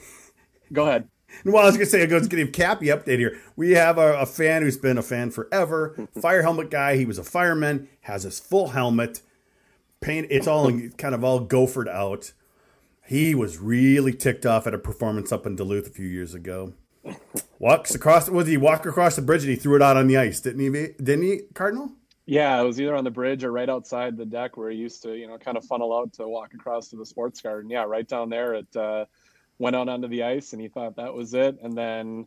[0.73, 1.09] go ahead
[1.45, 3.39] well, I was going to say, I was going to give Cappy update here.
[3.57, 6.97] We have a, a, fan who's been a fan forever, fire helmet guy.
[6.97, 9.23] He was a fireman, has his full helmet,
[10.01, 10.27] paint.
[10.31, 12.33] It's all kind of all gophered out.
[13.07, 16.75] He was really ticked off at a performance up in Duluth a few years ago.
[17.59, 20.17] Walks across, was he walk across the bridge and he threw it out on the
[20.17, 20.41] ice?
[20.41, 20.71] Didn't he?
[21.03, 21.93] Didn't he, Cardinal?
[22.27, 25.03] Yeah, it was either on the bridge or right outside the deck where he used
[25.03, 27.69] to, you know, kind of funnel out to walk across to the sports garden.
[27.71, 28.77] Yeah, right down there at.
[28.77, 29.07] Uh,
[29.61, 31.59] went out onto the ice and he thought that was it.
[31.63, 32.27] And then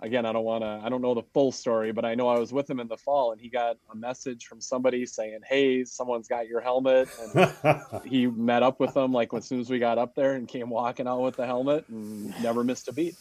[0.00, 2.38] again, I don't want to, I don't know the full story, but I know I
[2.38, 5.84] was with him in the fall and he got a message from somebody saying, Hey,
[5.84, 7.08] someone's got your helmet.
[7.34, 10.48] And he met up with them like as soon as we got up there and
[10.48, 13.14] came walking out with the helmet and never missed a beat.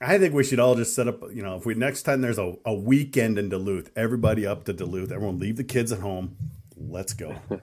[0.00, 2.38] I think we should all just set up, you know, if we next time there's
[2.38, 6.36] a, a weekend in Duluth, everybody up to Duluth, everyone leave the kids at home.
[6.76, 7.36] Let's go.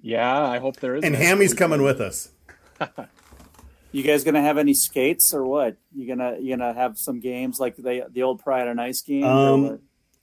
[0.00, 1.04] yeah, I hope there is.
[1.04, 2.30] And Hammy's coming with us.
[3.92, 5.76] you guys gonna have any skates or what?
[5.94, 9.24] You gonna you gonna have some games like the the old Pride on Ice game?
[9.24, 9.80] Um,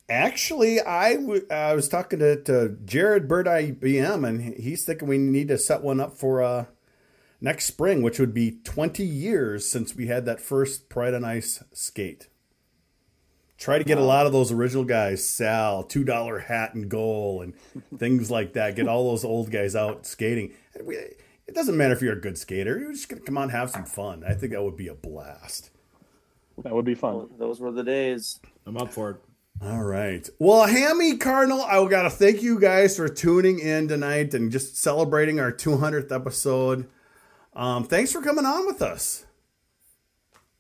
[0.09, 5.17] actually, I, w- I was talking to, to Jared Bird IBM, and he's thinking we
[5.17, 6.65] need to set one up for uh,
[7.39, 11.63] next spring, which would be 20 years since we had that first Pride on Ice
[11.73, 12.27] skate.
[13.57, 17.41] Try to get a lot of those original guys, Sal, two dollar hat and goal,
[17.41, 17.53] and
[17.97, 18.77] things like that.
[18.77, 20.53] Get all those old guys out skating.
[20.81, 20.95] We,
[21.49, 22.77] it doesn't matter if you're a good skater.
[22.77, 24.23] You're just gonna come on have some fun.
[24.23, 25.71] I think that would be a blast.
[26.63, 27.27] That would be fun.
[27.39, 28.39] Those were the days.
[28.67, 29.17] I'm up for it.
[29.61, 30.29] All right.
[30.37, 34.77] Well, Hammy Cardinal, I got to thank you guys for tuning in tonight and just
[34.77, 36.87] celebrating our 200th episode.
[37.53, 39.25] Um, thanks for coming on with us.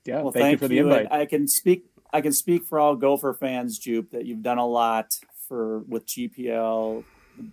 [0.05, 1.11] Yeah, Well, thank, you for the and invite.
[1.11, 1.85] I can speak.
[2.11, 6.07] I can speak for all Gopher fans, Jupe, that you've done a lot for with
[6.07, 7.03] GPL,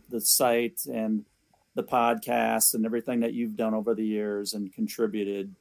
[0.08, 1.24] the site, and
[1.76, 5.54] the podcast, and everything that you've done over the years and contributed.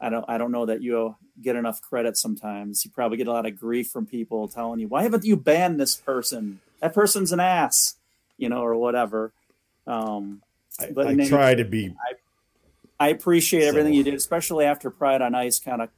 [0.00, 0.24] I don't.
[0.28, 2.16] I don't know that you get enough credit.
[2.16, 5.36] Sometimes you probably get a lot of grief from people telling you, "Why haven't you
[5.36, 6.60] banned this person?
[6.80, 7.96] That person's an ass,"
[8.38, 9.32] you know, or whatever.
[9.86, 10.42] Um,
[10.80, 11.94] I, But I Nate- try to be.
[13.00, 15.90] I appreciate everything So- you did, especially after Pride on Ice kind of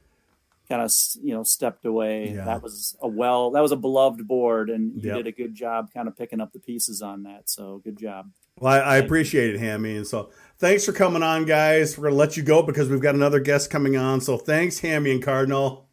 [0.69, 2.29] kind of you know stepped away.
[2.33, 2.45] Yeah.
[2.45, 5.17] That was a well, that was a beloved board, and you Yep.
[5.17, 7.49] did a good job kind of picking up the pieces on that.
[7.49, 8.29] So good job.
[8.59, 9.95] Well, I, I appreciate it, Hammy.
[9.95, 11.97] And so thanks for coming on, guys.
[11.97, 14.21] We're going to let you go because we've got another guest coming on.
[14.21, 15.87] So thanks, Hammy and Cardinal.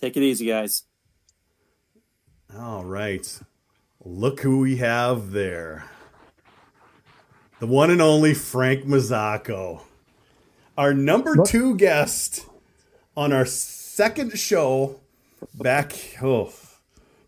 [0.00, 0.82] Take it easy, guys.
[2.56, 3.40] All right.
[4.04, 5.86] Look who we have there.
[7.58, 9.82] The one and only Frank Mazzocco.
[10.76, 12.46] Our number two guest
[13.16, 15.00] on our second show
[15.54, 16.52] back oh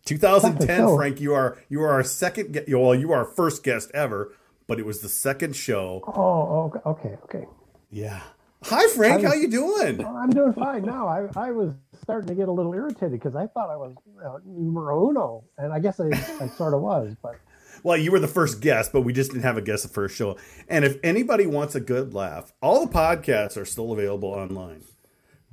[0.08, 0.96] 2010 Second show.
[0.96, 4.32] Frank you are you are our second ge- well you are our first guest ever
[4.66, 7.46] but it was the second show Oh, okay, okay, okay.
[7.90, 8.20] yeah
[8.64, 11.06] hi Frank I how you doing Well, I'm doing fine now.
[11.08, 13.94] I, I was starting to get a little irritated because I thought I was
[14.24, 16.06] uh, numero uno, and I guess I,
[16.40, 17.36] I sort of was, but
[17.84, 20.16] Well, you were the first guest, but we just didn't have a guest the first
[20.16, 20.36] show.
[20.68, 24.82] And if anybody wants a good laugh, all the podcasts are still available online.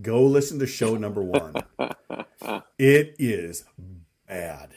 [0.02, 1.54] Go listen to show number one.
[2.80, 3.66] it is
[4.28, 4.70] bad.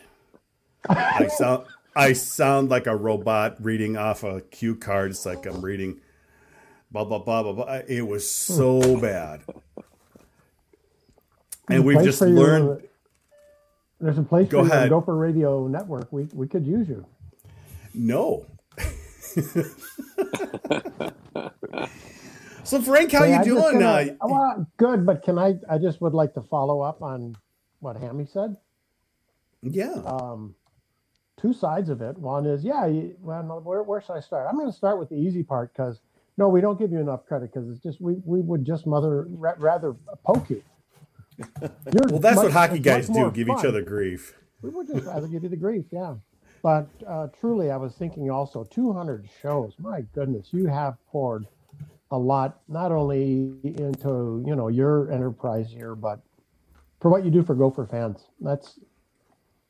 [0.88, 1.64] I sound
[1.96, 5.11] I sound like a robot reading off a cue card.
[5.11, 6.00] It's like I'm reading
[6.90, 7.80] blah blah blah blah blah.
[7.88, 9.42] It was so bad.
[11.68, 12.82] And we've just for you- learned
[14.00, 14.88] There's a place Go for ahead.
[14.90, 16.12] Gopher Radio Network.
[16.12, 17.04] We we could use you.
[17.94, 18.46] No.
[22.64, 23.72] so Frank, how Hey, you I'm doing?
[23.80, 25.58] gonna- uh, well, good, but can I?
[25.68, 27.37] I just would like to follow up on
[27.80, 28.56] what Hammy said.
[29.62, 29.94] Yeah.
[30.04, 30.54] Um,
[31.40, 32.18] two sides of it.
[32.18, 34.46] One is, yeah, you, well, where where should I start?
[34.48, 36.00] I'm going to start with the easy part because
[36.36, 39.26] no, we don't give you enough credit because it's just we we would just mother
[39.30, 39.94] ra- rather
[40.24, 40.62] poke you.
[42.10, 44.34] Well, that's what hockey guys do: give each other grief.
[44.60, 46.14] We would just rather give you the grief, yeah.
[46.62, 49.74] But uh, truly, I was thinking also 200 shows.
[49.78, 51.46] My goodness, you have poured
[52.10, 56.20] a lot, not only into you know your enterprise here, but
[57.00, 58.26] for what you do for Gopher fans.
[58.40, 58.78] That's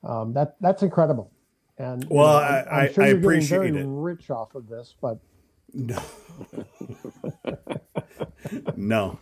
[0.05, 1.31] um, that that's incredible.
[1.79, 3.85] And you Well, know, I- I'm, I- sure I you're appreciate getting it.
[3.85, 5.19] very rich off of this, but
[5.75, 6.03] No.
[8.77, 9.19] no.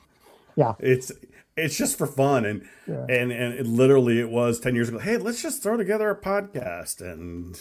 [0.57, 0.75] Yeah.
[0.79, 1.13] It's
[1.57, 3.05] it's just for fun and Yeah.
[3.09, 4.99] and and it literally it was 10 years ago.
[4.99, 7.59] Hey, let's just throw together a podcast and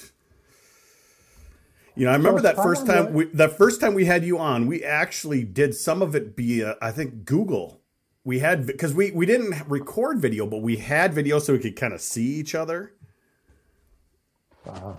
[1.98, 4.38] you know, I remember it's that first time we the first time we had you
[4.38, 7.82] on, we actually did some of it via I think Google.
[8.26, 11.76] We had because we we didn't record video, but we had video so we could
[11.76, 12.94] kind of see each other.
[14.68, 14.94] Uh,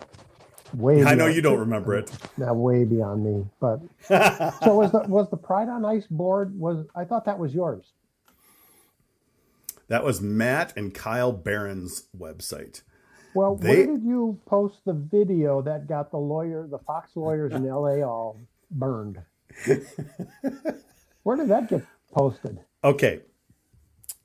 [0.75, 1.05] way.
[1.05, 2.11] I know you don't remember it.
[2.39, 3.47] Now, way beyond me.
[3.61, 3.81] But
[4.63, 6.59] so was the was the Pride on Ice board?
[6.59, 7.93] Was I thought that was yours?
[9.89, 12.83] That was Matt and Kyle Barron's website.
[13.35, 17.53] Well, They- where did you post the video that got the lawyer, the Fox lawyers
[17.53, 18.39] in LA all
[18.71, 19.19] burned?
[21.23, 22.59] where did that get posted?
[22.83, 23.21] Okay.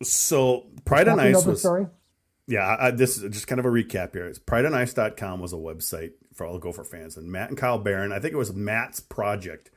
[0.03, 1.87] So Pride on Ice was story?
[2.51, 4.27] Yeah, I, this is just kind of a recap here.
[4.27, 7.15] It's prideonice.com was a website for all Gopher fans.
[7.15, 9.71] And Matt and Kyle Barron, I think it was Matt's project.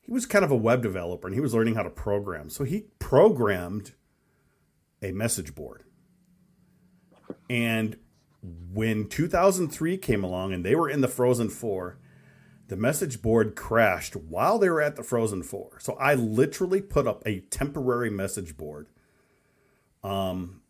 [0.00, 2.50] He was kind of a web developer and he was learning how to program.
[2.50, 3.92] So he programmed
[5.00, 5.84] a message board.
[7.48, 7.96] And
[8.42, 11.98] when 2003 came along and they were in the Frozen Four,
[12.66, 15.78] the message board crashed while they were at the Frozen Four.
[15.78, 18.88] So I literally put up a temporary message board
[20.02, 20.61] um,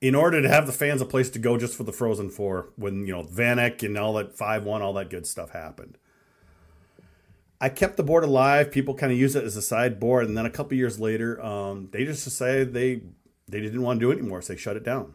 [0.00, 2.70] in order to have the fans a place to go just for the Frozen Four
[2.76, 5.98] when, you know, Vanek and all that 5 1, all that good stuff happened.
[7.60, 8.70] I kept the board alive.
[8.70, 10.26] People kind of use it as a sideboard.
[10.26, 13.02] And then a couple years later, um, they just decided they,
[13.46, 14.40] they didn't want to do it anymore.
[14.40, 15.14] So they shut it down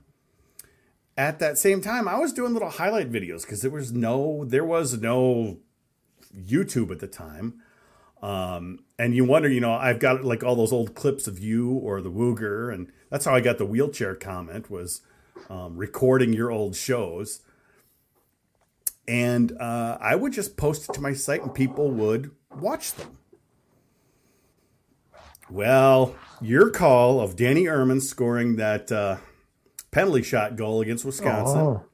[1.18, 4.66] at that same time, I was doing little highlight videos because there was no there
[4.66, 5.60] was no
[6.38, 7.62] YouTube at the time.
[8.22, 11.72] Um, and you wonder, you know, I've got like all those old clips of you
[11.72, 15.02] or the Wooger, and that's how I got the wheelchair comment was
[15.50, 17.42] um, recording your old shows.
[19.08, 23.18] And uh, I would just post it to my site, and people would watch them.
[25.50, 29.18] Well, your call of Danny Irmen scoring that uh,
[29.92, 31.60] penalty shot goal against Wisconsin.
[31.60, 31.86] Oh,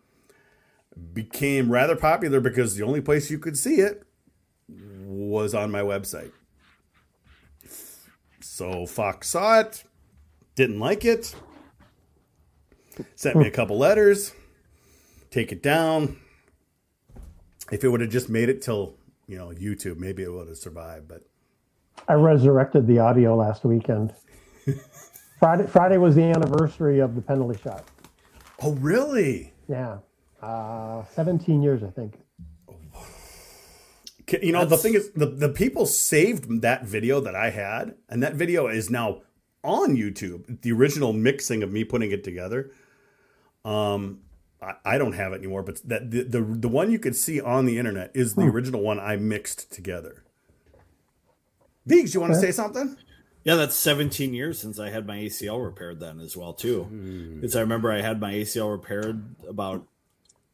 [1.14, 4.04] Became rather popular because the only place you could see it
[5.12, 6.32] was on my website.
[8.40, 9.84] So Fox saw it,
[10.56, 11.36] didn't like it,
[13.16, 14.34] sent me a couple letters,
[15.30, 16.18] take it down.
[17.72, 18.96] If it would have just made it till,
[19.28, 21.22] you know, YouTube, maybe it would have survived, but
[22.08, 24.14] I resurrected the audio last weekend.
[25.40, 27.86] Friday, Friday was the anniversary of the penalty shot.
[28.62, 29.54] oh really?
[29.68, 29.98] Yeah,
[30.42, 32.16] uh, 17 years, I think.
[34.32, 37.96] Ca- You know, the thing is, the, the people saved that video that I had,
[38.10, 39.22] and that video is now
[39.64, 40.62] on YouTube.
[40.62, 42.72] The original mixing of me putting it together.
[43.66, 44.20] Um,
[44.62, 47.40] I, I don't have it anymore, but that the, the the one you could see
[47.42, 50.24] on the internet is the original one I mixed together.
[51.88, 52.96] Deeks, you want to say something?
[53.44, 57.36] Yeah, that's 17 years since I had my ACL repaired then as well too.
[57.36, 59.88] Because I remember I had my ACL repaired about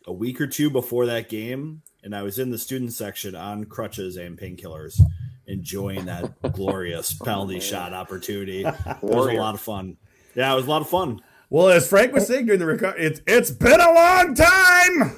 [0.06, 3.66] a week or two before that game, and I was in the student section on
[3.66, 5.00] crutches and painkillers,
[5.48, 8.64] enjoying that glorious penalty shot opportunity.
[8.66, 9.98] It was a lot of fun.
[10.36, 11.22] Yeah, it was a lot of fun.
[11.50, 15.16] Well, as Frank was saying during the record, it's it's been a long time.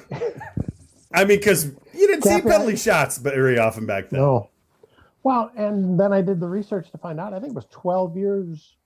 [1.12, 4.20] I mean, because you didn't see Cappy, I- penalty shots very often back then.
[4.20, 4.48] No.
[5.22, 7.34] Well, and then I did the research to find out.
[7.34, 8.76] I think it was 12 years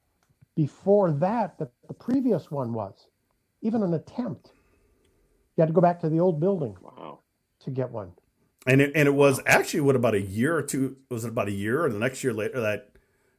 [0.57, 3.07] before that that the previous one was,
[3.63, 4.51] even an attempt.
[5.57, 7.21] You had to go back to the old building Wow.
[7.65, 8.13] To get one.
[8.67, 11.49] and it, and it was actually what about a year or two was it about
[11.49, 12.91] a year or the next year later that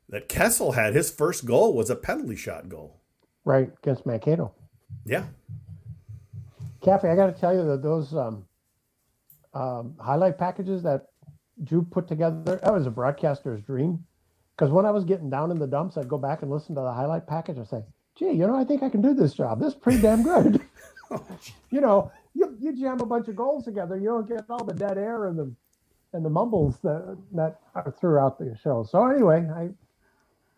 [0.10, 3.02] that Kessel had his first goal was a penalty shot goal.
[3.44, 4.54] Right against Mankato.
[5.06, 5.26] Yeah.
[6.84, 8.46] Cappy, I got to tell you that those um,
[9.54, 11.08] um, highlight packages that
[11.64, 14.06] Drew put together, that was a broadcaster's dream.
[14.56, 16.82] Because when I was getting down in the dumps, I'd go back and listen to
[16.82, 17.84] the highlight package and say,
[18.18, 19.60] gee, you know, I think I can do this job.
[19.60, 20.62] This is pretty damn good.
[21.72, 24.74] you know, you, you jam a bunch of goals together, you don't get all the
[24.74, 25.52] dead air and the
[26.14, 28.84] and the mumbles that, that are throughout the show.
[28.84, 29.70] So anyway, I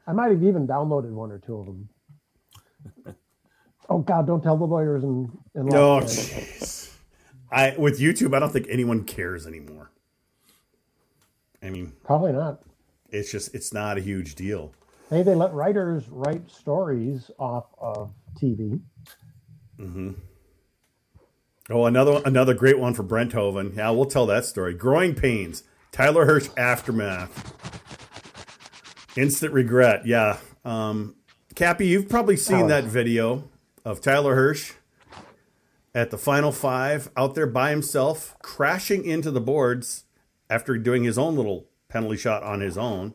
[0.09, 1.89] I might have even downloaded one or two of them.
[3.89, 4.27] Oh God!
[4.27, 6.01] Don't tell the lawyers in in No, law.
[6.01, 6.91] jeez.
[7.49, 9.91] I with YouTube, I don't think anyone cares anymore.
[11.63, 12.59] I mean, Probably not.
[13.11, 14.73] it's just it's not a huge deal.
[15.09, 18.81] Hey, they let writers write stories off of TV.
[19.79, 20.11] Mm-hmm.
[21.69, 23.75] Oh, another another great one for Brenthoven.
[23.75, 24.73] Yeah, we'll tell that story.
[24.73, 25.63] Growing pains.
[25.91, 27.53] Tyler Hirsch aftermath.
[29.17, 30.05] Instant regret.
[30.05, 30.37] Yeah.
[30.63, 31.15] Um,
[31.55, 32.67] Cappy, you've probably seen Oh.
[32.67, 33.43] that video
[33.83, 34.73] of Tyler Hirsch
[35.95, 40.03] at the final five out there by himself, crashing into the boards
[40.49, 43.13] after doing his own little penalty shot on his own.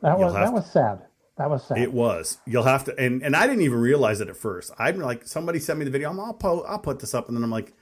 [0.00, 1.05] That was that was sad.
[1.38, 1.78] That was sad.
[1.78, 2.38] It was.
[2.46, 4.72] You'll have to, and, and I didn't even realize it at first.
[4.78, 6.10] I'm like, somebody sent me the video.
[6.10, 7.74] I'm, I'll po- I'll put this up, and then I'm like,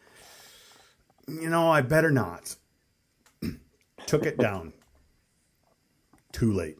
[1.28, 2.56] you know, I better not.
[4.06, 4.72] Took it down.
[6.32, 6.78] Too late.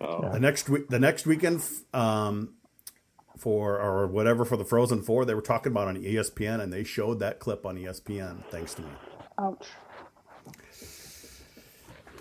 [0.00, 1.62] Oh, The next week, the next weekend,
[1.92, 2.54] um,
[3.36, 6.84] for or whatever for the Frozen Four, they were talking about on ESPN, and they
[6.84, 8.44] showed that clip on ESPN.
[8.50, 8.88] Thanks to me.
[9.38, 9.66] Ouch.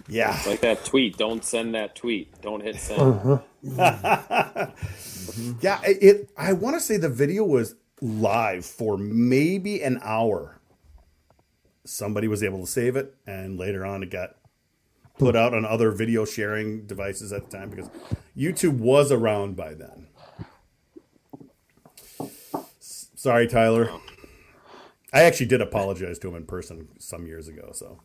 [0.08, 0.40] Yeah.
[0.46, 1.18] like that tweet.
[1.18, 2.42] Don't send that tweet.
[2.42, 3.02] Don't hit send.
[3.02, 4.72] Mm-hmm.
[5.62, 5.98] Yeah, it.
[6.02, 10.60] it I want to say the video was live for maybe an hour.
[11.84, 14.36] Somebody was able to save it, and later on, it got
[15.18, 17.90] put out on other video sharing devices at the time because
[18.38, 20.08] YouTube was around by then.
[22.80, 23.90] S- Sorry, Tyler.
[23.92, 24.02] Oh.
[25.14, 27.72] I actually did apologize to him in person some years ago.
[27.74, 28.02] So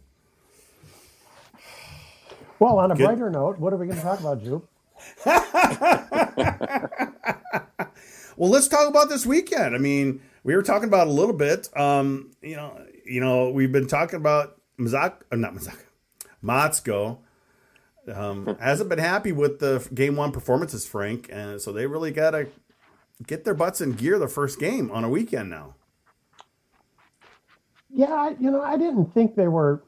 [2.61, 3.05] Well, on a Good.
[3.05, 4.69] brighter note, what are we going to talk about, Jupe?
[8.41, 9.75] Well, let's talk about this weekend.
[9.75, 11.69] I mean, we were talking about it a little bit.
[11.77, 15.77] Um, you know, you know, we've been talking about Mazak, uh, not Mazak,
[16.43, 17.19] Motzko.
[18.11, 22.31] Um, hasn't been happy with the game one performances, Frank, and so they really got
[22.31, 22.47] to
[23.27, 25.75] get their butts in gear the first game on a weekend now.
[27.91, 29.83] Yeah, you know, I didn't think they were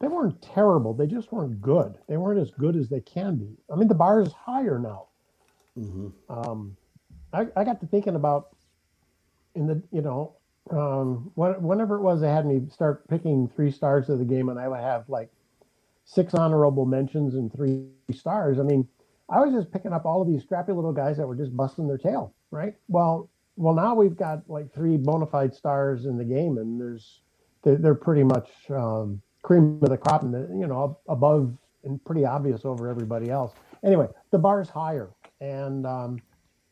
[0.00, 0.92] they weren't terrible.
[0.92, 1.94] They just weren't good.
[2.08, 3.56] They weren't as good as they can be.
[3.72, 5.06] I mean, the bar is higher now.
[6.28, 6.76] Um,
[7.32, 8.56] I, I got to thinking about
[9.54, 10.34] in the you know
[10.70, 14.48] um, when, whenever it was they had me start picking three stars of the game,
[14.48, 15.30] and I would have like
[16.04, 18.58] six honorable mentions and three stars.
[18.58, 18.86] I mean,
[19.28, 21.88] I was just picking up all of these scrappy little guys that were just busting
[21.88, 22.74] their tail, right?
[22.88, 27.20] Well, well, now we've got like three bona fide stars in the game, and there's
[27.62, 32.04] they're, they're pretty much um, cream of the crop, and the, you know above and
[32.04, 33.52] pretty obvious over everybody else.
[33.84, 35.08] Anyway, the bar's higher,
[35.40, 36.20] and um,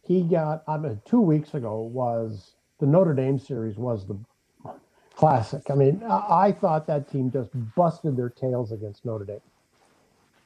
[0.02, 0.64] he got.
[0.66, 4.18] I mean, two weeks ago was the Notre Dame series was the
[5.14, 5.70] classic.
[5.70, 9.40] I mean, I, I thought that team just busted their tails against Notre Dame.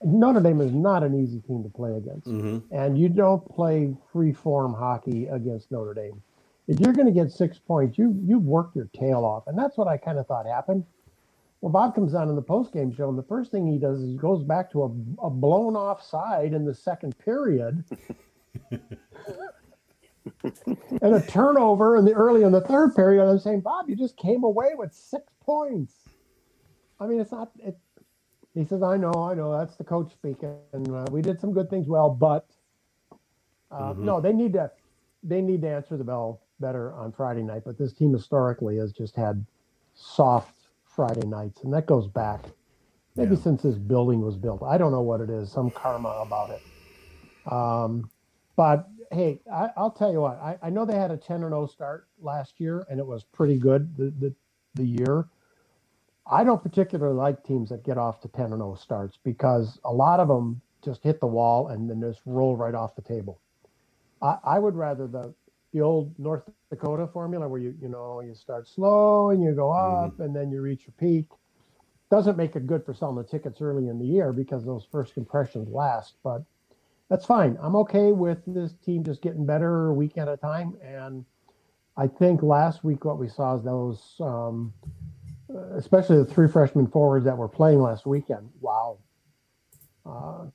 [0.05, 2.63] Notre Dame is not an easy team to play against, Mhm.
[2.71, 6.23] and you don't play free form hockey against Notre Dame.
[6.69, 9.79] If you're going to get six points, you you've worked your tail off, and that's
[9.79, 10.85] what I kind of thought happened.
[11.61, 14.01] Well, Bob comes on in the post game show, and the first thing he does
[14.01, 17.85] is he goes back to a, a blown off side in the second period,
[18.71, 18.81] and
[21.03, 23.23] a turnover in the early in the third period.
[23.23, 25.95] And I'm saying, Bob, you just came away with six points.
[27.01, 27.51] I mean, it's not.
[27.59, 27.77] It,
[28.55, 29.57] he says, "I know, I know.
[29.57, 30.57] That's the coach speaking.
[30.73, 32.47] And uh, we did some good things well, but
[33.73, 34.71] uh, no, they need to
[35.25, 37.63] they need to answer the bell better on Friday night.
[37.65, 39.45] But this team historically has just had
[39.95, 40.55] soft
[40.99, 42.43] Friday nights, and that goes back
[43.17, 43.37] maybe Yeah.
[43.37, 44.63] since this building was built.
[44.63, 46.63] I don't know what it is, some karma about it.
[47.53, 48.11] Um,
[48.57, 50.41] but hey, I, I'll tell you what.
[50.41, 53.25] I, I know they had a ten and zero start last year, and it was
[53.25, 54.35] pretty good the the,
[54.77, 55.27] the year.
[56.31, 59.93] I don't particularly like teams that get off to 10 and 0 starts because a
[59.93, 63.43] lot of them just hit the wall and then just roll right off the table.
[64.23, 65.35] I, I would rather the
[65.73, 69.71] the old North Dakota formula where you you know you start slow and you go
[69.71, 71.27] up and then you reach your peak.
[72.11, 75.19] Doesn't make it good for selling the tickets early in the year because those first
[75.19, 76.43] impressions last, but
[77.11, 77.59] that's fine.
[77.61, 80.75] I'm okay with this team just getting better week at a time.
[80.83, 81.25] And
[81.97, 84.73] I think last week what we saw is those um,
[85.75, 88.49] especially the three freshman forwards that were playing last weekend.
[88.61, 88.99] Wow.
[90.05, 90.47] Uh,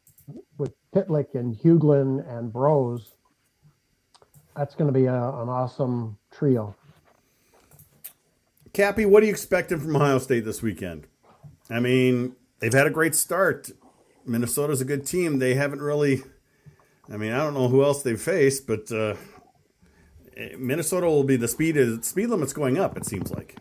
[0.57, 3.11] with Pitlick and Huglen and Broz,
[4.55, 6.75] that's going to be a, an awesome trio.
[8.73, 11.07] Cappy, what are you expecting from Ohio State this weekend?
[11.69, 13.69] I mean, they've had a great start.
[14.25, 15.39] Minnesota's a good team.
[15.39, 16.23] They haven't really.
[17.11, 19.15] I mean, I don't know who else they've faced, but uh,
[20.57, 22.97] Minnesota will be the speed is, speed limit's going up.
[22.97, 23.57] It seems like.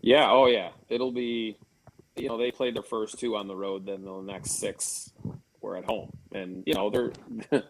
[0.00, 0.70] Yeah, oh yeah.
[0.88, 1.58] It'll be
[2.16, 5.12] you know, they played their first two on the road, then the next six
[5.60, 6.10] were at home.
[6.32, 7.12] And, you know, they're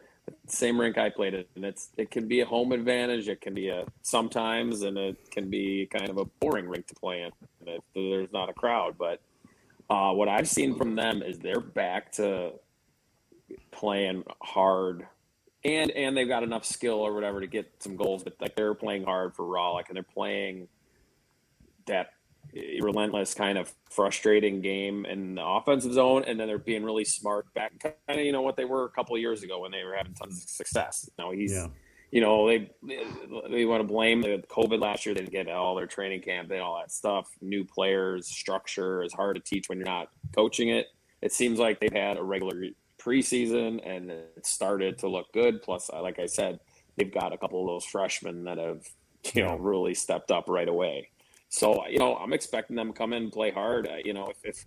[0.46, 3.54] same rink I played at, and it's it can be a home advantage, it can
[3.54, 7.30] be a sometimes and it can be kind of a boring rink to play in
[7.66, 8.96] if there's not a crowd.
[8.98, 9.20] But
[9.90, 12.52] uh, what I've seen from them is they're back to
[13.70, 15.06] playing hard
[15.64, 18.74] and and they've got enough skill or whatever to get some goals, but like they're
[18.74, 20.68] playing hard for Rohlik and they're playing
[21.86, 22.10] that
[22.80, 27.52] relentless kind of frustrating game in the offensive zone and then they're being really smart
[27.54, 29.84] back kind of you know what they were a couple of years ago when they
[29.84, 31.08] were having tons of success.
[31.18, 31.68] Now he's Yeah.
[32.12, 32.70] you know they
[33.50, 36.50] they want to blame the covid last year they didn't get all their training camp
[36.50, 40.68] and all that stuff new players structure is hard to teach when you're not coaching
[40.70, 40.86] it.
[41.22, 42.54] It seems like they've had a regular
[42.98, 46.58] preseason and it started to look good plus uh, like i said
[46.96, 48.82] they've got a couple of those freshmen that have
[49.34, 51.08] you know really stepped up right away
[51.56, 53.88] so you know, I'm expecting them to come in and play hard.
[53.88, 54.66] Uh, you know, if, if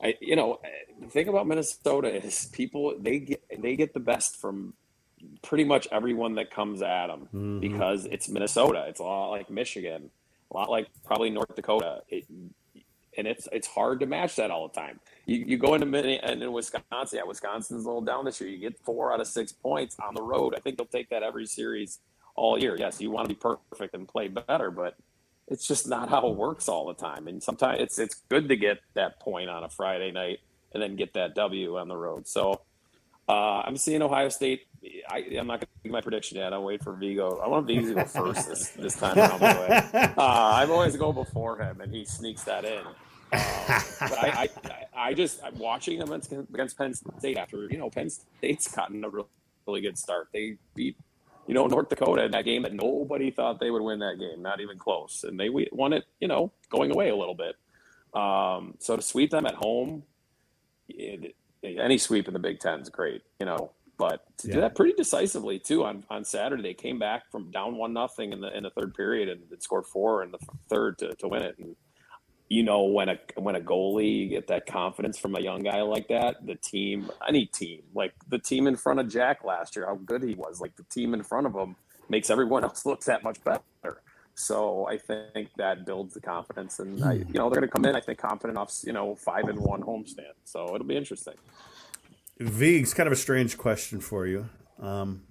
[0.00, 0.68] I, you know, uh,
[1.00, 4.74] the thing about Minnesota is people they get they get the best from
[5.42, 8.84] pretty much everyone that comes at them because it's Minnesota.
[8.86, 10.10] It's a lot like Michigan,
[10.52, 12.02] a lot like probably North Dakota.
[12.08, 15.00] It, and it's it's hard to match that all the time.
[15.26, 15.86] You, you go into
[16.24, 18.48] and in Wisconsin, yeah, Wisconsin's a little down this year.
[18.48, 20.54] You get four out of six points on the road.
[20.56, 21.98] I think they'll take that every series
[22.36, 22.76] all year.
[22.78, 24.94] Yes, you want to be perfect and play better, but
[25.50, 27.26] it's just not how it works all the time.
[27.28, 30.40] And sometimes it's it's good to get that point on a Friday night
[30.72, 32.26] and then get that W on the road.
[32.26, 32.60] So
[33.28, 34.62] uh, I'm seeing Ohio State.
[35.10, 36.52] I, I'm not going to make my prediction yet.
[36.52, 37.40] I'll wait for Vigo.
[37.44, 39.40] I want Vigo to go first this, this time around.
[39.40, 40.22] By the way, uh,
[40.54, 42.80] I've always go before him, and he sneaks that in.
[43.30, 47.76] Uh, but I, I, I just I'm watching them against, against Penn State after you
[47.76, 49.28] know Penn State's gotten a real,
[49.66, 50.28] really good start.
[50.32, 50.96] They beat
[51.48, 54.42] you know North Dakota in that game that nobody thought they would win that game,
[54.42, 57.56] not even close, and they won it you know going away a little bit.
[58.14, 60.02] Um, so to sweep them at home,
[60.88, 63.72] it, any sweep in the Big Ten is great, you know.
[63.98, 64.54] But to Yeah.
[64.54, 68.32] do that pretty decisively too on, on Saturday, they came back from down one nothing
[68.32, 70.38] in the in the third period and it scored four in the
[70.68, 71.58] third to, to win it.
[71.58, 71.74] And
[72.48, 75.82] you know when a when a goalie you get that confidence from a young guy
[75.82, 79.86] like that, the team, any team, like the team in front of Jack last year,
[79.86, 81.76] how good he was, like the team in front of him
[82.08, 84.02] makes everyone else look that much better.
[84.34, 87.84] So I think that builds the confidence, and I, you know they're going to come
[87.84, 87.96] in.
[87.96, 90.34] I think confident off, you know, five and one homestand.
[90.44, 91.34] So it'll be interesting.
[92.38, 94.48] Vig's kind of a strange question for you.
[94.80, 95.22] Um,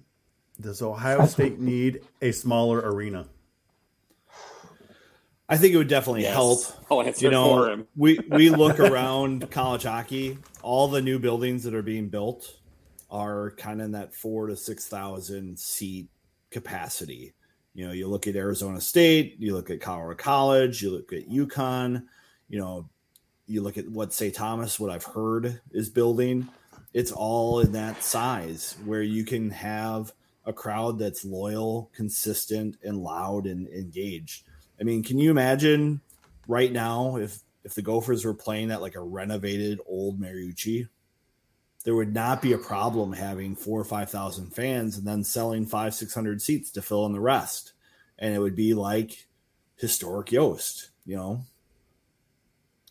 [0.60, 3.26] does Ohio State need a smaller arena?
[5.48, 6.34] I think it would definitely Yes.
[6.34, 6.60] help.
[6.90, 7.88] Oh, I'll answer You know, for him.
[7.96, 12.54] we we look around college hockey, all the new buildings that are being built.
[13.10, 16.08] are kind of in that four to six thousand seat
[16.50, 17.32] capacity.
[17.74, 21.26] You know, you look at Arizona State, you look at Colorado College, you look at
[21.30, 22.04] UConn,
[22.50, 22.86] you know,
[23.46, 24.34] you look at what St.
[24.34, 26.48] Thomas, what I've heard is building.
[26.92, 30.12] It's all in that size where you can have
[30.44, 34.47] a crowd that's loyal, consistent, and loud and engaged.
[34.80, 36.00] I mean, can you imagine
[36.46, 40.88] right now if if the Gophers were playing at like a renovated old Mariucci?
[41.84, 45.66] There would not be a problem having four or five thousand fans and then selling
[45.66, 47.72] five six hundred seats to fill in the rest,
[48.18, 49.26] and it would be like
[49.76, 51.42] historic Yost, you know.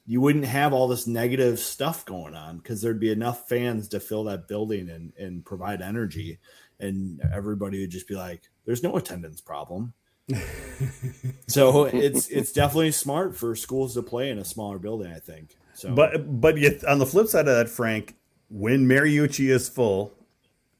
[0.09, 3.99] You wouldn't have all this negative stuff going on because there'd be enough fans to
[3.99, 6.39] fill that building and, and provide energy
[6.79, 9.93] and everybody would just be like, "There's no attendance problem."
[11.47, 15.11] so it's it's definitely smart for schools to play in a smaller building.
[15.11, 15.55] I think.
[15.73, 18.15] So, but but yet on the flip side of that, Frank,
[18.49, 20.13] when Mariucci is full,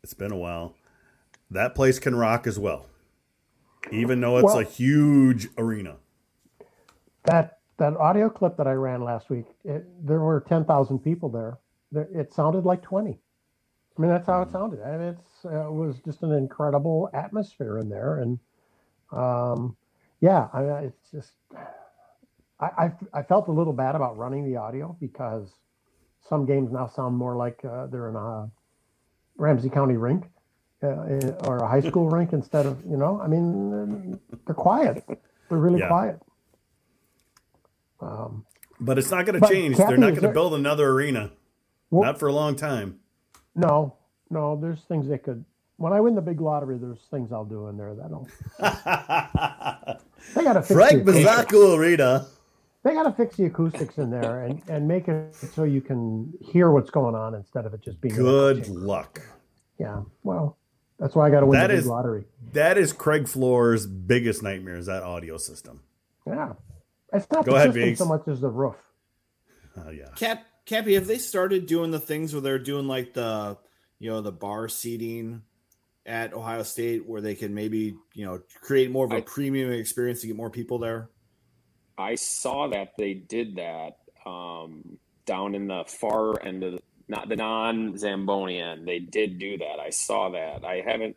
[0.04, 0.76] it's been a while.
[1.50, 2.88] That place can rock as well,
[3.90, 5.96] even though it's well, a huge arena.
[7.24, 11.30] That that audio clip that I ran last week, it, there were ten thousand people
[11.30, 11.60] there.
[12.14, 13.20] It sounded like twenty.
[13.98, 14.80] I mean, that's how it sounded.
[14.80, 18.40] And it's uh, it was just an incredible atmosphere in there, and
[19.12, 19.76] um,
[20.22, 21.32] yeah, I, mean, it's just
[22.60, 25.50] I, I, I felt a little bad about running the audio because
[26.28, 28.50] some games now sound more like uh, they're in a
[29.38, 30.26] Ramsey County rink
[30.84, 30.88] uh,
[31.46, 33.22] or a high school rink instead of you know.
[33.22, 35.04] I mean, they're quiet.
[35.50, 35.88] They're really yeah.
[35.88, 36.22] quiet.
[38.00, 38.46] Um,
[38.80, 39.78] but it's not going to change.
[39.78, 41.32] Kathy, they're not going to build another arena.
[41.90, 43.00] Well, not for a long time.
[43.56, 43.96] No,
[44.30, 45.46] no, there's things they could.
[45.78, 48.28] When I win the big lottery, there's things I'll do in there that'll.
[50.36, 52.26] they got to fix Frank Mazzocco Arena.
[52.84, 56.34] They got to fix the acoustics in there and, and make it so you can
[56.42, 58.16] hear what's going on instead of it just being.
[58.16, 59.22] Good luck.
[59.80, 60.58] Yeah, well,
[61.00, 62.24] that's why I got to win that the big is, lottery.
[62.54, 64.78] That is Craig Floor's biggest nightmare.
[64.78, 65.82] Is that audio system?
[66.26, 66.54] Yeah,
[67.14, 68.76] it's not Go the ahead, system so much as the roof.
[69.78, 70.10] Oh yeah.
[70.16, 73.58] Cap Cappy, have they started doing the things where they're doing like the
[74.00, 75.44] you know the bar seating
[76.08, 79.72] at Ohio State where they can maybe you know create more of a I, premium
[79.72, 81.10] experience to get more people there?
[81.98, 87.30] I saw that they did that um, down in the far end of the, not
[87.30, 88.88] the non Zamboni end.
[88.88, 89.80] They did do that.
[89.80, 90.64] I saw that.
[90.64, 91.16] I haven't,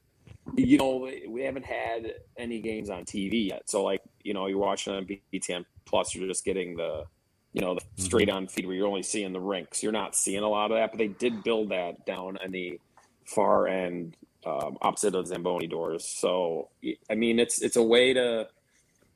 [0.57, 3.71] you know, we haven't had any games on TV yet.
[3.71, 7.05] So like, you know, you're watching on BTN Plus, you're just getting the
[7.53, 8.03] you know, the mm-hmm.
[8.03, 9.83] straight on feed where you're only seeing the rinks.
[9.83, 12.81] You're not seeing a lot of that, but they did build that down in the
[13.25, 16.05] far end um, opposite of Zamboni doors.
[16.05, 16.69] So,
[17.11, 18.49] I mean, it's it's a way to,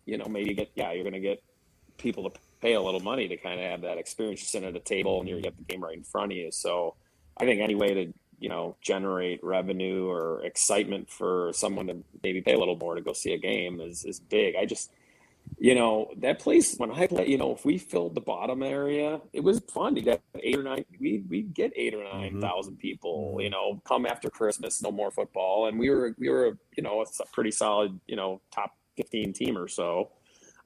[0.05, 1.43] you know, maybe get yeah, you're going to get
[1.99, 4.41] people to pay a little money to kind of have that experience.
[4.41, 6.51] You sit at a table and you get the game right in front of you.
[6.51, 6.95] So,
[7.39, 12.41] I think any way to you know generate revenue or excitement for someone to maybe
[12.41, 14.57] pay a little more to go see a game is is big.
[14.57, 14.91] I just
[15.59, 19.21] you know, that place when I play, you know, if we filled the bottom area,
[19.33, 20.85] it was fun to get eight or nine.
[21.01, 22.81] We we'd get eight or nine thousand mm-hmm.
[22.81, 23.31] people.
[23.33, 23.41] Mm-hmm.
[23.41, 27.03] You know, come after Christmas, no more football, and we were we were you know
[27.03, 30.11] a pretty solid you know top fifteen team or so.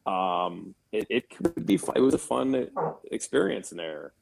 [0.07, 1.97] Um, it, it could be fun.
[1.97, 2.69] It was a fun
[3.11, 4.13] experience in there.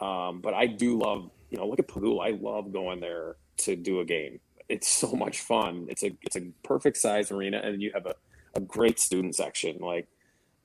[0.00, 2.26] Um, but I do love you know look at Pegula.
[2.26, 4.40] I love going there to do a game.
[4.68, 5.86] It's so much fun.
[5.90, 8.14] It's a it's a perfect size arena, and you have a
[8.56, 9.78] a great student section.
[9.80, 10.08] Like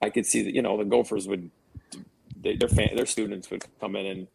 [0.02, 1.50] I could see that, you know, the Gophers would,
[2.42, 4.28] they, their fan, their students would come in and,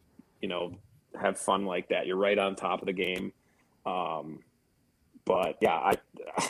[0.42, 0.76] you know,
[1.18, 2.06] have fun like that.
[2.06, 3.32] You're right on top of the game.
[3.86, 4.40] Um,
[5.24, 5.94] but yeah, I,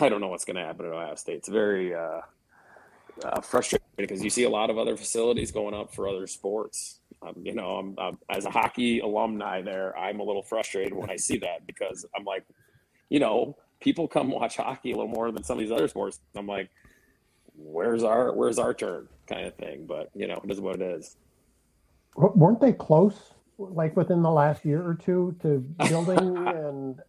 [0.00, 1.36] I don't know what's going to happen at Ohio State.
[1.36, 2.20] It's very, uh,
[3.22, 6.98] uh, frustrating because you see a lot of other facilities going up for other sports.
[7.22, 11.10] Um, you know, I'm, I'm, as a hockey alumni there, I'm a little frustrated when
[11.10, 12.44] I see that because I'm like,
[13.08, 16.20] you know, people come watch hockey a little more than some of these other sports.
[16.34, 16.70] I'm like,
[17.56, 19.86] where's our where's our turn kind of thing.
[19.86, 21.16] But you know, it is what it is.
[22.16, 23.16] Weren't they close,
[23.58, 27.00] like within the last year or two, to building and?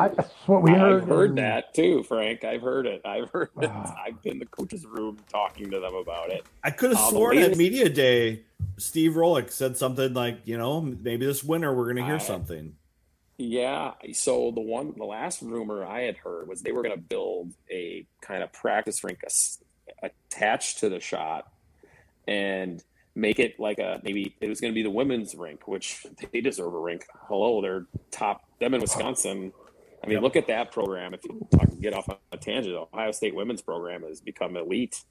[0.00, 1.02] I, that's what we heard.
[1.02, 1.38] I've heard and...
[1.38, 2.44] that too, Frank.
[2.44, 3.02] I've heard it.
[3.04, 3.70] I've heard it.
[3.70, 3.94] Ah.
[4.06, 6.46] I've been in the coach's room talking to them about it.
[6.64, 7.52] I could have uh, sworn latest...
[7.52, 8.44] at media day,
[8.78, 12.18] Steve Rohlik said something like, you know, maybe this winter we're going to hear I,
[12.18, 12.74] something.
[13.36, 13.92] Yeah.
[14.12, 17.52] So the one, the last rumor I had heard was they were going to build
[17.70, 19.20] a kind of practice rink
[20.02, 21.50] attached to the Schott
[22.26, 22.82] and
[23.14, 26.40] make it like a maybe it was going to be the women's rink, which they
[26.40, 27.06] deserve a rink.
[27.28, 29.52] Hello, they're top them in Wisconsin.
[30.02, 30.22] I mean, yep.
[30.22, 31.12] look at that program.
[31.12, 35.02] If you talk, get off on a tangent, Ohio State women's program has become elite.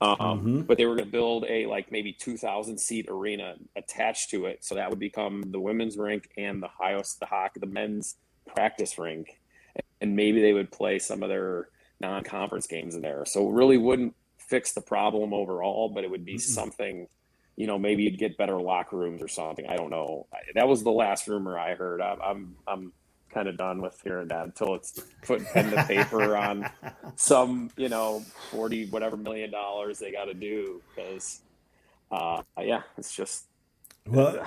[0.00, 0.60] Um, mm-hmm.
[0.62, 4.46] But they were going to build a like maybe two thousand seat arena attached to
[4.46, 8.16] it, so that would become the women's rink and the highest the hockey, the men's
[8.46, 9.38] practice rink,
[10.00, 11.68] and maybe they would play some of their
[12.00, 13.24] non-conference games in there.
[13.24, 14.16] So it really wouldn't
[14.48, 16.40] fix the problem overall, but it would be mm-hmm.
[16.40, 17.08] something.
[17.56, 19.66] You know, maybe you'd get better locker rooms or something.
[19.66, 20.26] I don't know.
[20.54, 22.00] That was the last rumor I heard.
[22.00, 22.92] I'm I'm, I'm
[23.32, 26.68] kind of done with hearing that until it's put pen to paper on
[27.16, 31.40] some, you know, forty whatever million dollars they got to do because,
[32.10, 33.46] uh, yeah, it's just
[34.06, 34.42] well.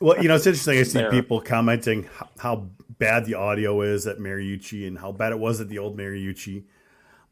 [0.00, 0.78] Well, you know, it's interesting.
[0.78, 1.12] I see there.
[1.12, 2.68] people commenting how
[2.98, 6.64] bad the audio is at Mariucci and how bad it was at the old Mariucci.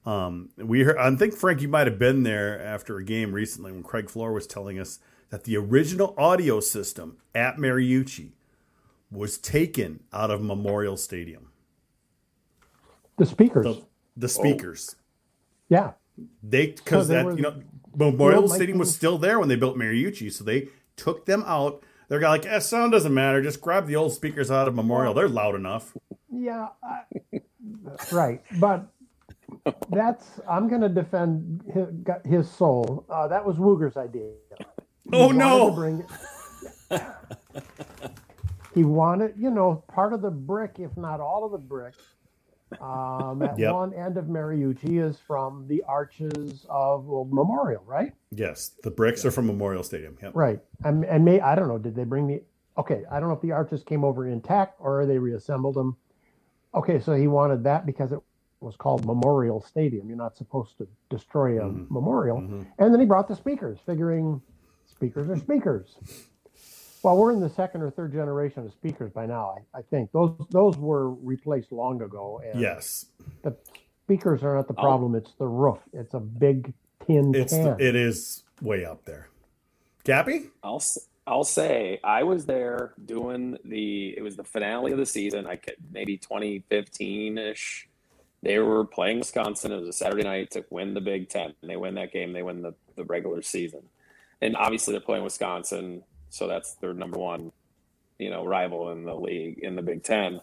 [0.07, 3.73] Um, we heard, I think Frank, you might have been there after a game recently
[3.73, 4.99] when Craig Floor was telling us
[5.29, 8.31] that the original audio system at Mariucci
[9.11, 11.51] was taken out of Memorial Stadium.
[13.19, 13.65] The speakers.
[13.65, 13.83] The,
[14.17, 14.97] the speakers.
[14.97, 15.03] Oh.
[15.69, 15.93] Yeah.
[16.43, 17.63] They because so that were, you know
[17.95, 22.21] Memorial Stadium was still there when they built Mariucci, so they took them out they're
[22.21, 23.41] like, eh, sound doesn't matter.
[23.41, 25.15] Just grab the old speakers out of Memorial.
[25.15, 25.97] They're loud enough.
[26.29, 27.41] Yeah, I,
[28.11, 28.43] right.
[28.59, 28.89] But
[29.91, 31.87] that's I'm going to defend his,
[32.25, 33.05] his soul.
[33.09, 34.31] Uh, that was Wooger's idea.
[34.59, 35.71] He oh no!
[35.71, 36.05] Bring
[36.91, 37.03] it.
[38.75, 41.95] he wanted, you know, part of the brick, if not all of the brick,
[42.81, 43.75] um, at yep.
[43.75, 48.13] one end of Mariucci is from the arches of well, Memorial, right?
[48.31, 50.17] Yes, the bricks are from Memorial Stadium.
[50.23, 50.33] Yep.
[50.35, 51.79] Right, and, and may I don't know.
[51.79, 52.43] Did they bring the?
[52.79, 55.97] Okay, I don't know if the arches came over intact or they reassembled them.
[56.75, 58.21] Okay, so he wanted that because it
[58.61, 60.09] was called Memorial Stadium.
[60.09, 61.93] You're not supposed to destroy a mm-hmm.
[61.93, 62.39] memorial.
[62.39, 62.63] Mm-hmm.
[62.79, 64.41] And then he brought the speakers, figuring
[64.87, 65.97] speakers are speakers.
[67.03, 69.57] Well, we're in the second or third generation of speakers by now.
[69.75, 72.43] I, I think those those were replaced long ago.
[72.45, 73.07] And yes,
[73.43, 73.57] the
[74.05, 75.15] speakers are not the problem.
[75.15, 75.79] It's the roof.
[75.95, 76.75] It's a big
[77.07, 77.77] tin it's can.
[77.79, 79.29] The, it is way up there.
[80.05, 80.83] Cappy, I'll
[81.27, 84.15] I'll say I was there doing the.
[84.17, 85.47] It was the finale of the season.
[85.47, 87.89] I could maybe 2015 ish.
[88.43, 89.73] They were playing Wisconsin.
[89.73, 91.55] It was a Saturday night to win the Big Ten.
[91.63, 92.33] They win that game.
[92.33, 93.83] They win the, the regular season.
[94.41, 97.53] And obviously they're playing Wisconsin so that's their number one,
[98.19, 100.41] you know, rival in the league in the Big Ten.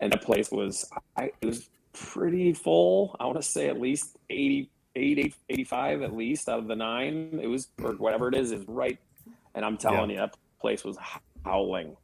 [0.00, 3.16] And the place was, I, it was pretty full.
[3.18, 7.40] I want to say at least 80, 80, 85 at least out of the nine.
[7.42, 8.98] It was, or whatever it is, is right.
[9.54, 10.16] And I'm telling yeah.
[10.16, 10.98] you, that place was
[11.44, 11.96] howling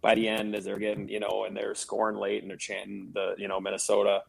[0.00, 3.10] by the end as they're getting, you know, and they're scoring late and they're chanting
[3.12, 4.22] the, you know, Minnesota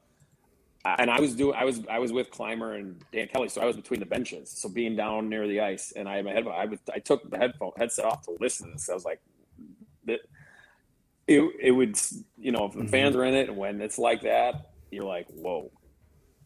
[0.85, 3.65] and I was doing I was I was with Clymer and Dan Kelly, so I
[3.65, 4.49] was between the benches.
[4.49, 6.53] So being down near the ice, and I had my headphone.
[6.53, 8.89] I, was, I took the headphone headset off to listen to this.
[8.89, 9.21] I was like,
[10.07, 10.21] it
[11.27, 11.99] it, it would
[12.37, 12.87] you know if the mm-hmm.
[12.87, 15.71] fans are in it, and when it's like that, you're like, whoa.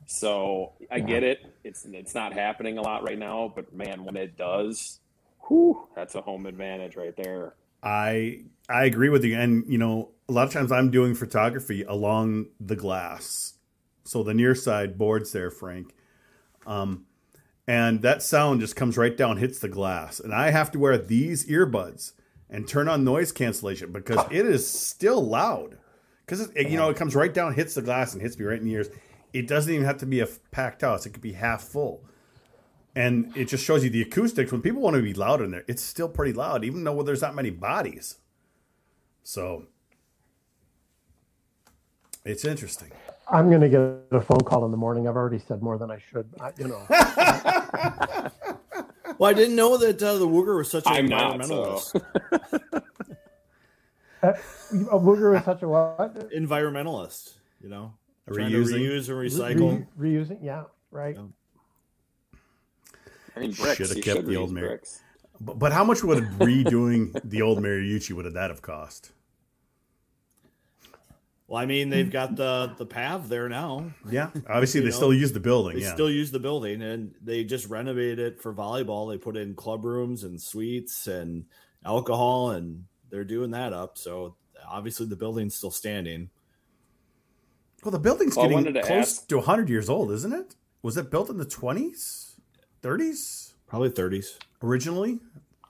[0.06, 1.06] So I yeah.
[1.06, 1.40] get it.
[1.64, 5.00] It's it's not happening a lot right now, but man, when it does,
[5.48, 7.56] whew, that's a home advantage right there.
[7.82, 11.84] I I agree with you, and you know, a lot of times I'm doing photography
[11.84, 13.55] along the glass
[14.06, 15.94] so the near side boards there, Frank.
[16.66, 17.06] Um,
[17.68, 20.20] and that sound just comes right down, hits the glass.
[20.20, 22.14] And I have to wear these earbuds
[22.50, 25.78] and turn on noise cancellation because it is still loud.
[26.26, 28.66] Because you know it comes right down, hits the glass, and hits me right in
[28.66, 28.90] the ears.
[29.34, 32.04] It doesn't even have to be a packed house; it could be half full.
[32.96, 34.52] And it just shows you the acoustics.
[34.52, 37.22] When people want to be loud in there, it's still pretty loud, even though there's
[37.22, 38.16] not many bodies.
[39.22, 39.68] So
[42.24, 42.92] it's interesting.
[43.28, 43.80] I'm going to get
[44.12, 45.08] a phone call in the morning.
[45.08, 46.30] I've already said more than I should.
[46.40, 46.86] I, you know.
[49.18, 51.96] well, I didn't know that uh, the Wooger was such an environmentalist.
[51.96, 52.82] Not, so.
[54.24, 54.34] uh,
[54.92, 56.32] a Wooger was such a what?
[56.32, 57.34] Environmentalist.
[57.62, 57.94] You know,
[58.30, 59.88] reusing, reuse and recycle.
[59.96, 61.16] Re- reusing, yeah, right.
[61.16, 61.24] Yeah.
[63.36, 63.78] I mean, bricks.
[63.78, 64.80] Should have kept the old Mary.
[65.42, 69.12] But, but how much would redoing the old Mariucci would have that have cost?
[71.48, 73.92] Well, I mean, they've got the the pav there now.
[74.10, 75.78] Yeah, obviously they know, still use the building.
[75.78, 75.94] They yeah.
[75.94, 79.12] still use the building, and they just renovated it for volleyball.
[79.12, 81.46] They put in club rooms and suites and
[81.86, 83.98] alcohol, and they're doing that up.
[83.98, 84.36] So
[84.68, 86.30] obviously the building's still standing.
[87.84, 89.28] Well, the building's well, getting to close ask...
[89.28, 90.56] to 100 years old, isn't it?
[90.82, 92.34] Was it built in the 20s,
[92.82, 93.54] 30s?
[93.68, 95.20] Probably 30s originally.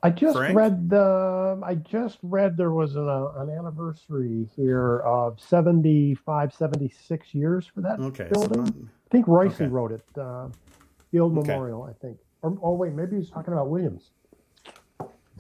[0.06, 0.56] I just Frank?
[0.56, 1.60] read the.
[1.66, 7.82] I just read there was an, uh, an anniversary here of 75, 76 years for
[7.82, 8.66] that okay, building.
[8.68, 9.66] So I think Royce okay.
[9.66, 10.06] wrote it.
[10.16, 10.50] Uh,
[11.12, 11.48] the old okay.
[11.48, 12.20] memorial, I think.
[12.44, 14.12] Or, oh wait, maybe he's talking about Williams.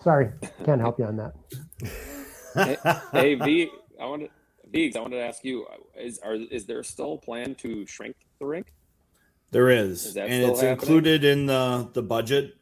[0.01, 0.31] Sorry,
[0.65, 1.33] can't help you on that.
[2.55, 2.77] hey,
[3.11, 3.69] hey V,
[4.01, 4.31] I wanted
[4.71, 8.15] Viggs, I wanted to ask you: Is are is there still a plan to shrink
[8.39, 8.73] the rink?
[9.51, 10.71] There is, is and it's happening?
[10.71, 12.55] included in the the budget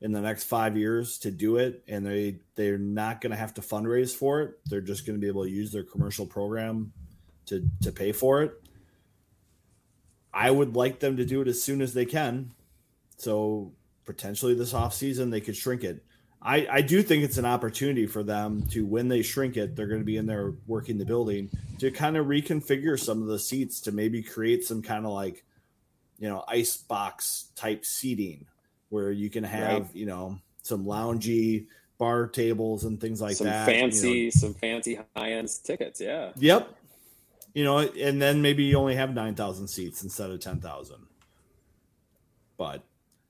[0.00, 3.54] in the next five years to do it, and they they're not going to have
[3.54, 4.58] to fundraise for it.
[4.66, 6.92] They're just going to be able to use their commercial program
[7.46, 8.54] to to pay for it.
[10.32, 12.52] I would like them to do it as soon as they can.
[13.18, 13.72] So
[14.06, 16.04] potentially this off season they could shrink it.
[16.42, 19.88] I, I do think it's an opportunity for them to when they shrink it, they're
[19.88, 23.38] going to be in there working the building to kind of reconfigure some of the
[23.38, 25.44] seats to maybe create some kind of like,
[26.18, 28.46] you know, ice box type seating
[28.90, 29.94] where you can have, Right.
[29.96, 31.66] you know, some loungy
[31.98, 33.66] bar tables and things like some that.
[33.68, 33.80] you know.
[33.80, 36.00] fancy, some fancy high end tickets.
[36.00, 36.32] Yeah.
[36.36, 36.74] Yep.
[37.54, 40.96] You know, and then maybe you only have 9,000 seats instead of 10,000.
[42.56, 42.82] But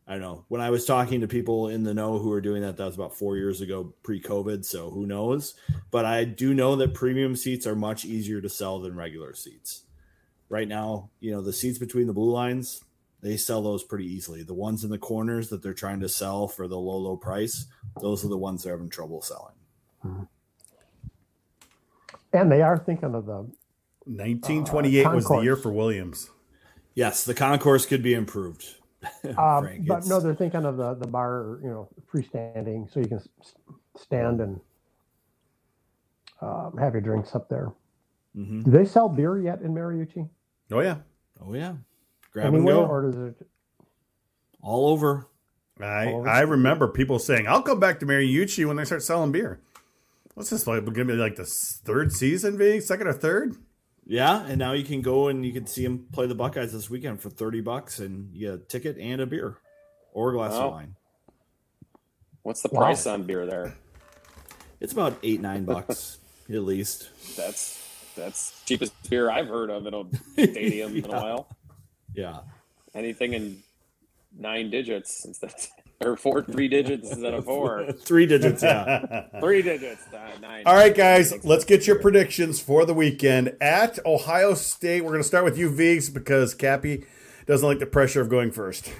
[0.07, 0.45] I don't know.
[0.49, 2.97] When I was talking to people in the know who were doing that, that was
[2.97, 4.65] about four years ago pre COVID.
[4.65, 5.55] So who knows?
[5.91, 9.83] But I do know that premium seats are much easier to sell than regular seats.
[10.49, 12.83] Right now, you know, the seats between the blue lines,
[13.23, 14.43] they sell those pretty easily.
[14.43, 17.67] The ones in the corners that they're trying to sell for the low, low price,
[18.01, 20.27] those are the ones they're having trouble selling.
[22.33, 23.47] And they are thinking of the
[24.07, 26.31] 1928 was the year for Williams.
[26.95, 28.77] Yes, the concourse could be improved.
[29.25, 33.01] Uh, Frank, but it's- no, they're thinking of the, the bar, you know, freestanding, so
[33.01, 33.55] you can s- s-
[33.97, 34.61] stand and
[36.43, 37.73] um, have your drinks up there.
[38.37, 38.63] Mhm.
[38.63, 40.29] Do they sell beer yet in Mariucci?
[40.71, 40.97] Oh yeah,
[41.43, 41.77] Oh yeah,
[42.33, 43.47] grab and go or does it?
[44.63, 45.27] all over.
[45.81, 49.03] I All of I remember people saying, "I'll come back to Mariucci when they start
[49.03, 49.61] selling beer."
[50.35, 50.85] What's this like?
[50.85, 53.57] Going to be like the third season, being second or third?
[54.07, 56.91] Yeah, and now you can go and you can see them play the Buckeyes this
[56.91, 59.57] weekend for thirty bucks, and you get a ticket and a beer
[60.13, 60.67] or a glass Wow.
[60.67, 60.97] of wine.
[62.43, 62.81] What's the Wow.
[62.81, 63.75] price on beer there?
[64.81, 66.19] It's about eight nine bucks
[66.51, 67.09] at least.
[67.37, 67.79] That's
[68.17, 71.49] that's cheapest beer I've heard of in a stadium in a while.
[72.15, 72.41] Yeah,
[72.95, 73.63] Anything in
[74.37, 75.55] nine digits instead
[76.05, 77.93] or four three digits instead of four.
[78.05, 78.63] three digits.
[78.63, 80.63] Yeah, Three digits, uh, nine.
[80.67, 85.03] All right, guys, let's get your predictions for the weekend at Ohio State.
[85.03, 87.05] We're going to start with you, Vigs, because Cappy
[87.47, 88.93] doesn't like the pressure of going first.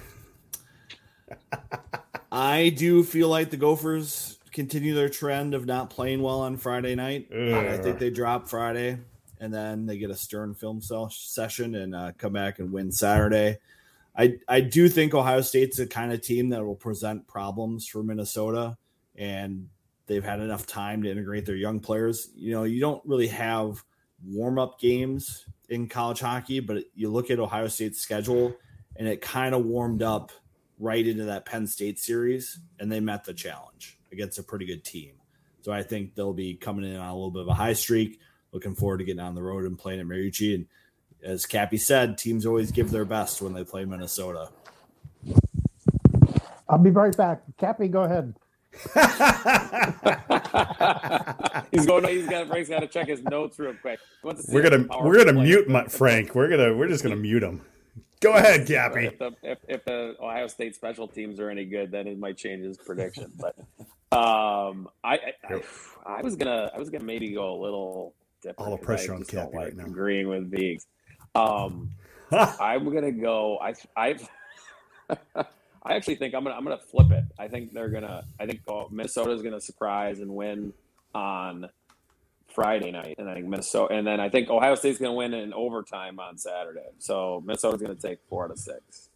[2.31, 6.95] I do feel like the Gophers continue their trend of not playing well on Friday
[6.95, 7.27] night.
[7.33, 8.99] I think they drop Friday,
[9.41, 10.79] and then they get a stern film
[11.09, 13.57] session and uh, come back and win Saturday.
[14.15, 18.03] I I do think Ohio State's the kind of team that will present problems for
[18.03, 18.77] Minnesota,
[19.15, 19.67] and
[20.05, 22.29] they've had enough time to integrate their young players.
[22.35, 23.83] You know, you don't really have
[24.23, 28.53] warm up games in college hockey, but you look at Ohio State's schedule,
[28.95, 30.31] and it kind of warmed up
[30.77, 34.83] right into that Penn State series, and they met the challenge against a pretty good
[34.83, 35.13] team.
[35.61, 38.19] So I think they'll be coming in on a little bit of a high streak.
[38.51, 40.55] Looking forward to getting on the road and playing at Mariucci.
[40.55, 40.65] And
[41.23, 44.49] as Cappy said, teams always give their best when they play Minnesota.
[46.67, 47.43] I'll be right back.
[47.57, 48.33] Cappy, go ahead.
[51.71, 52.05] he's going.
[52.07, 52.47] He's got.
[52.47, 53.99] Frank's got to check his notes real quick.
[54.23, 56.33] To We're gonna we're gonna player- mute my, Frank.
[56.33, 57.61] We're gonna we're just gonna mute him.
[58.21, 59.07] Go ahead, Cappy.
[59.07, 62.37] If the, if, if the Ohio State special teams are any good, then it might
[62.37, 63.33] change his prediction.
[63.37, 63.57] But
[64.17, 65.61] um, I, I, I
[66.05, 68.59] I was gonna I was gonna maybe go a little different.
[68.59, 69.85] All the pressure on Cappy right now.
[69.85, 70.87] Agreeing with Viggs.
[71.35, 71.91] Um,
[72.31, 73.59] I'm gonna go.
[73.59, 74.15] I I
[75.83, 77.25] I actually think I'm gonna I'm gonna flip it.
[77.39, 78.23] I think they're gonna.
[78.39, 80.73] I think oh, Minnesota's gonna surprise and win
[81.13, 81.69] on
[82.53, 85.53] Friday night, and I think Minnesota, and then I think Ohio State's gonna win in
[85.53, 86.89] overtime on Saturday.
[86.99, 89.09] So Minnesota's gonna take four out of six.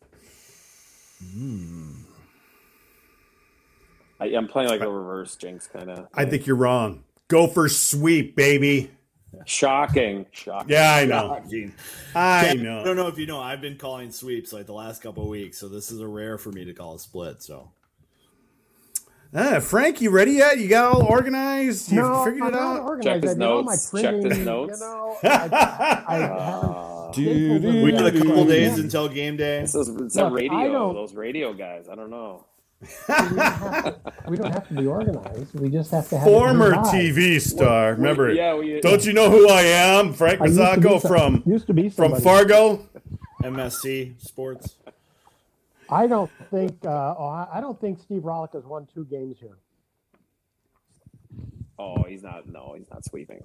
[4.19, 6.07] I, I'm playing like a reverse jinx kind of.
[6.13, 7.03] I think you're wrong.
[7.27, 8.91] Go for sweep, baby.
[9.45, 10.69] Shocking, shocking.
[10.69, 11.39] Yeah, I know.
[11.43, 11.73] Shocking.
[12.15, 15.23] I I don't know if you know, I've been calling sweeps like the last couple
[15.23, 17.41] of weeks, so this is a rare for me to call a split.
[17.43, 17.71] So
[19.37, 20.59] Ah, Frank, you ready yet?
[20.59, 21.91] You got all organized?
[21.91, 22.79] You no, figured I'm it out?
[22.81, 23.23] organized.
[23.23, 24.79] his I did all my notes, check his notes.
[24.79, 26.23] You know, I, I
[27.07, 28.83] Uh, Dude, we got a couple days Yeah.
[28.83, 29.61] until game day.
[29.61, 30.93] this is it's a Look, radio.
[30.93, 31.87] Those radio guys.
[31.89, 32.45] I don't know.
[33.07, 35.59] We, don't have to, we don't have to be organized.
[35.59, 36.77] We just have to have a Former it.
[36.77, 37.91] TV star.
[37.93, 38.31] Remember?
[38.31, 40.13] Yeah, we, Don't you know who I am?
[40.13, 42.19] Frank I used to be Mazzocco from used to be from.
[42.21, 42.87] Fargo.
[43.43, 44.75] MSC Sports.
[45.89, 46.83] I don't think.
[46.83, 49.57] Uh, oh, I I don't think Steve Rohlik has won two games here.
[51.77, 52.47] Oh, he's not.
[52.47, 53.43] No, he's not sweeping.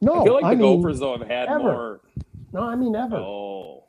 [0.00, 1.58] No, I feel like the mean, Gophers though have had ever.
[1.60, 2.00] more.
[2.52, 3.16] No, I mean ever.
[3.16, 3.83] Oh,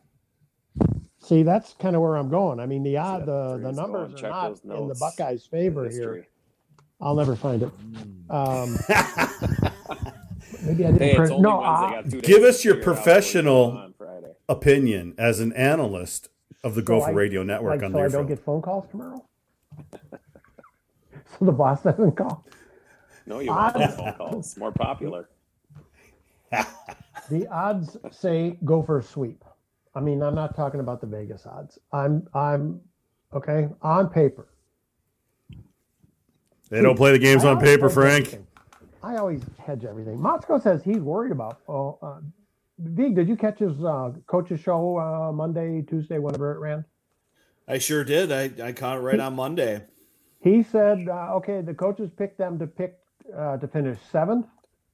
[1.25, 2.59] See, that's kind of where I'm going.
[2.59, 4.95] I mean, the odd, that the the numbers are not in the.
[4.99, 6.27] Buckeyes' favor here.
[7.01, 7.71] I'll never find it.
[8.29, 9.65] Um, Hmm.
[10.67, 11.39] maybe I didn't Hey, print.
[11.41, 14.31] No, I, Give us your figure out what's professional- going on Friday.
[14.47, 16.29] Opinion as an analyst
[16.63, 18.27] of the Gopher I- Radio Network like, on so I their don't phone.
[18.27, 19.25] get phone calls tomorrow.
[21.39, 22.45] so the boss doesn't call.
[23.25, 24.57] No, you want I- those phone calls.
[24.57, 25.27] More popular.
[27.31, 29.43] the odds say Gopher sweep.
[29.95, 31.79] I mean, I'm not talking about the Vegas odds.
[31.93, 32.81] I'm I'm
[33.33, 34.47] okay on paper.
[36.69, 38.25] They don't play the games I on paper, Frank.
[38.25, 38.47] everything.
[39.01, 40.17] I always hedge everything.
[40.17, 41.59] Motzko says he's worried about.
[41.69, 42.19] Oh, uh,
[42.79, 46.83] Vig, did you catch his uh, coach's show uh, Monday, Tuesday, whenever it ran?
[47.67, 48.31] I sure did.
[48.31, 49.83] I, I caught it right on Monday.
[50.41, 52.97] He said, uh, okay, the coaches picked them to pick
[53.35, 54.47] uh, to finish seventh,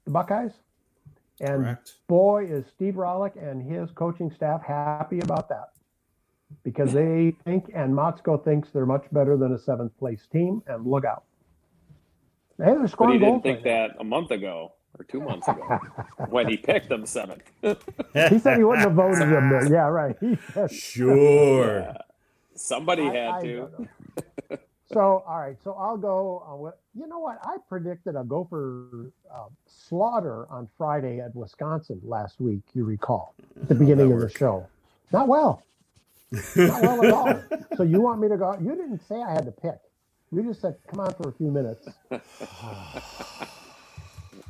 [0.05, 0.51] the Buckeyes,
[1.41, 1.93] and Correct.
[2.07, 5.69] boy, is Steve Rohlik and his coaching staff happy about that
[6.63, 10.61] because they think, and Motzko thinks they're much better than a seventh place team.
[10.67, 11.23] And look out,
[12.57, 13.87] hey, they're But scoring he didn't think right now.
[13.87, 15.79] that a month ago or two months ago
[16.29, 17.43] when he picked them seventh.
[17.61, 19.49] He said he wouldn't have voted them.
[19.49, 19.71] There.
[19.71, 20.15] Yeah, right.
[20.19, 21.93] He said, Sure.
[22.55, 23.87] Somebody I- had I to.
[24.91, 25.55] So, all right.
[25.63, 26.73] So I'll go.
[26.93, 27.39] On what, you know what?
[27.43, 32.61] I predicted a Gopher uh, slaughter on Friday at Wisconsin last week.
[32.73, 34.67] You recall at the beginning of the show.
[35.11, 35.63] Not well.
[36.55, 37.43] Not well at all.
[37.77, 38.57] So you want me to go?
[38.61, 39.77] You didn't say I had to pick.
[40.31, 41.87] You just said, "Come on for a few minutes."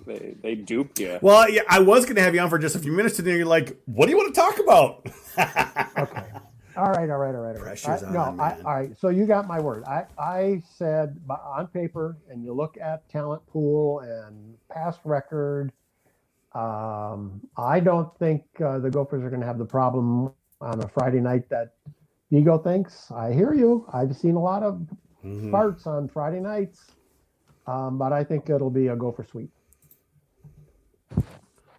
[0.04, 1.20] They, they duped you.
[1.22, 3.28] Well, yeah, I was going to have you on for just a few minutes, and
[3.28, 5.06] then you're like, "What do you want to talk about?"
[5.98, 6.24] Okay.
[6.82, 7.10] All right.
[7.12, 7.36] All right.
[7.36, 7.58] All right.
[7.58, 7.86] All right.
[7.88, 8.20] I- no.
[8.22, 8.98] on, I, all right.
[8.98, 9.84] So you got my word.
[9.86, 15.72] I I said on paper, and you look at talent pool and past record.
[16.54, 20.88] Um, I don't think uh, the Gophers are going to have the problem on a
[20.88, 21.76] Friday night that
[22.32, 23.12] Ego thinks.
[23.12, 23.86] I hear you.
[23.94, 24.82] I've seen a lot of
[25.24, 25.52] Mhm.
[25.52, 26.92] farts on Friday nights,
[27.68, 29.52] um, but I think it'll be a Gopher sweep.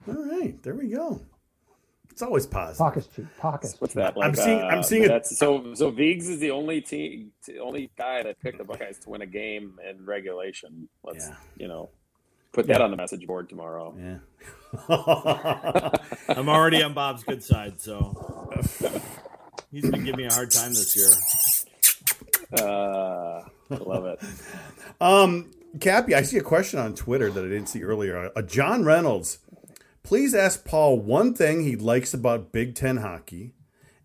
[0.08, 1.20] All right, there we go.
[2.22, 2.78] It's always positive.
[2.78, 3.26] Pockets is cheap.
[3.40, 4.16] Talk is What's that?
[4.16, 7.58] Like, I'm seeing- I'm uh, seeing it- so so Viggs is the only team, the
[7.58, 10.88] only guy that picked the Buckeyes to win a game in regulation.
[11.02, 11.34] Let's Yeah.
[11.56, 11.90] you know
[12.52, 13.92] put that on the message board tomorrow.
[13.98, 14.18] Yeah.
[16.28, 18.48] I'm already on Bob's good side, so
[19.72, 21.08] he's been giving me a hard time this year.
[22.62, 24.20] Uh, I love it.
[25.00, 25.50] Um,
[25.80, 28.30] Cappy, I see a question on Twitter that I didn't see earlier.
[28.36, 29.38] Uh, John Reynolds,
[30.02, 33.54] please ask Paul one thing he likes about Big Ten hockey,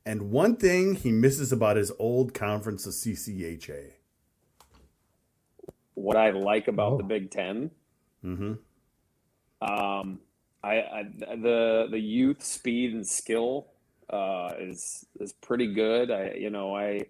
[0.05, 3.93] and one thing he misses about his old conference, the CCHA.
[5.95, 6.97] What I like about Oh.
[6.97, 7.71] the Big 10
[8.25, 8.53] Mm-hmm.
[9.61, 10.19] Um,
[10.63, 11.03] I, I
[11.37, 13.67] the the youth speed and skill
[14.09, 16.11] uh, is is pretty good.
[16.11, 17.01] I you know I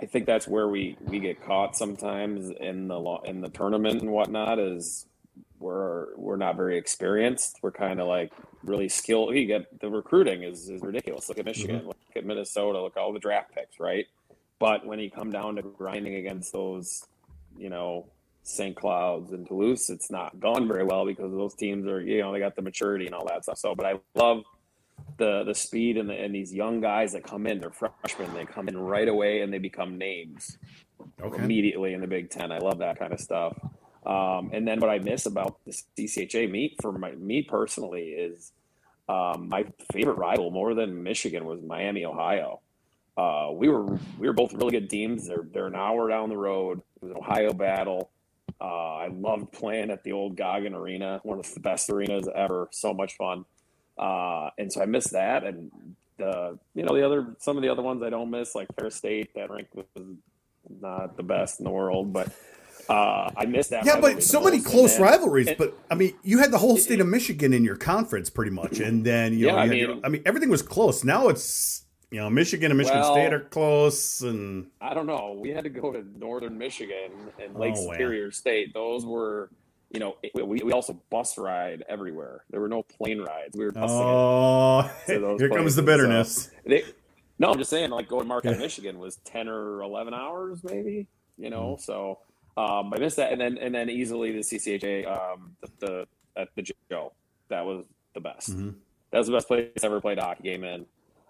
[0.00, 4.02] I think that's where we we get caught sometimes in the lo- in the tournament
[4.02, 5.07] and whatnot is
[5.58, 7.58] we're we're not very experienced.
[7.62, 8.32] We're kind of like
[8.62, 9.34] really skilled.
[9.34, 11.28] You get the recruiting is is ridiculous.
[11.28, 11.50] Look at mm-hmm.
[11.50, 11.86] Michigan.
[11.86, 12.80] Look at Minnesota.
[12.80, 14.06] Look at all the draft picks, right?
[14.58, 17.06] But when you come down to grinding against those,
[17.56, 18.06] you know,
[18.42, 18.74] St.
[18.74, 22.40] Clouds and Duluths, it's not gone very well because those teams are, you know, they
[22.40, 23.58] got the maturity and all that stuff.
[23.58, 24.42] So, but I love
[25.16, 28.44] the the speed and, the, and these young guys that come in, they're freshmen, they
[28.44, 30.58] come in right away and they become names
[31.20, 31.42] Okay.
[31.42, 32.52] immediately in the Big Ten.
[32.52, 33.56] I love that kind of stuff.
[34.06, 38.52] Um, and then what I miss about the CCHA meet for my me personally is
[39.08, 42.60] um, my favorite rival more than Michigan was Miami, Ohio.
[43.16, 43.84] Uh, we were
[44.18, 45.26] we were both really good teams.
[45.26, 46.82] They're they're an hour down the road.
[46.96, 48.10] It was an Ohio battle.
[48.60, 52.68] Uh, I loved playing at the old Goggin Arena, one of the best arenas ever.
[52.70, 53.44] So much fun.
[53.96, 55.44] Uh, and so I miss that.
[55.44, 55.70] And
[56.18, 58.96] the you know the other some of the other ones I don't miss like Ferris
[58.96, 59.34] State.
[59.34, 59.86] That rank was
[60.80, 62.30] not the best in the world, but
[62.88, 63.84] uh, I missed that.
[63.84, 65.48] Yeah, but so many close then- rivalries.
[65.48, 68.50] and- but I mean, you had the whole state of Michigan in your conference, pretty
[68.50, 70.62] much, and then you know, Yeah, I you had your- mean- I mean, everything was
[70.62, 71.04] close.
[71.04, 75.36] Now it's you know, Michigan and Michigan Well- State are close, and I don't know.
[75.38, 77.92] We had to go to northern Michigan and Lake Oh, wow.
[77.92, 78.72] Superior State.
[78.72, 79.50] Those were,
[79.90, 82.44] you know, we, we also bus ride everywhere.
[82.48, 83.54] There were no plane rides.
[83.54, 84.90] We were busing oh,
[85.38, 86.50] here comes the bitterness.
[86.64, 86.68] it.
[86.70, 86.82] They,
[87.38, 91.08] no, I'm just saying, like going to Marquette, Michigan was ten or eleven hours, maybe.
[91.36, 91.80] You know, Mm.
[91.82, 92.20] so
[92.58, 96.06] um, I missed that, and then and then easily the CCHA, um, the, the
[96.36, 97.12] at the Joe,
[97.48, 97.84] that was
[98.14, 98.50] the best.
[98.56, 98.74] Mhm.
[99.10, 100.86] That was the best place I ever played a hockey game in.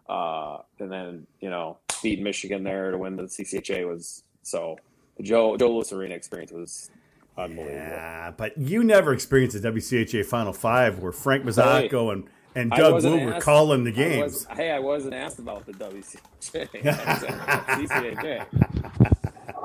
[0.09, 4.79] Uh, and then you know beat Michigan there to win the CCHA was so
[5.19, 6.91] the Joe Joe Louis Arena experience was
[7.37, 7.75] unbelievable.
[7.77, 12.25] Yeah, but you never experienced the WCHA Final Five where Frank Mazzocco and
[12.55, 14.23] and Doug Woog were asked- calling the I games.
[14.33, 16.69] was- hey, I wasn't asked about the WCHA.
[18.47, 18.47] CCHA.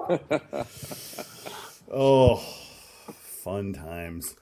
[1.96, 2.38] Oh,
[3.14, 4.36] fun times.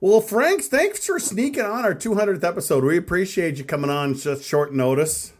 [0.00, 2.84] Well, Frank, thanks for sneaking on our 200th episode.
[2.84, 5.32] We appreciate you coming on just short notice.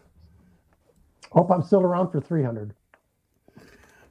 [1.31, 2.73] Hope I'm still around for 300.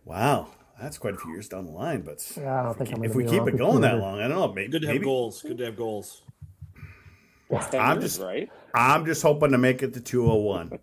[0.05, 0.49] Wow,
[0.81, 2.01] that's quite a few years down the line.
[2.01, 4.29] But Yeah, I don't think I'm if gonna we keep it going that long, I
[4.29, 4.53] don't know.
[4.53, 5.43] Maybe Good to have maybe, goals.
[5.43, 6.23] Good to have goals.
[7.51, 8.51] That's 10 I'm just- right.
[8.75, 10.79] I'm just hoping to make it to 201.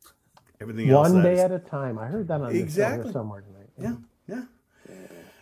[0.60, 1.08] Everything else.
[1.10, 1.98] One that day is- at a time.
[1.98, 3.12] I heard that on the show Exactly.
[3.12, 3.70] somewhere tonight.
[3.78, 4.42] Yeah, yeah.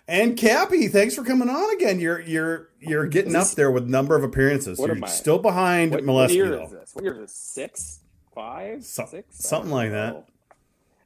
[0.09, 2.00] And Cappy, thanks for coming on again.
[2.00, 4.78] You're you're you're getting up there with number of appearances.
[4.78, 5.09] What You're am I?
[5.09, 6.64] still behind What, what year though.
[6.64, 6.90] is this?
[6.94, 7.32] What year is this?
[7.34, 8.00] Six,
[8.34, 10.24] five, So- six, something don't like that.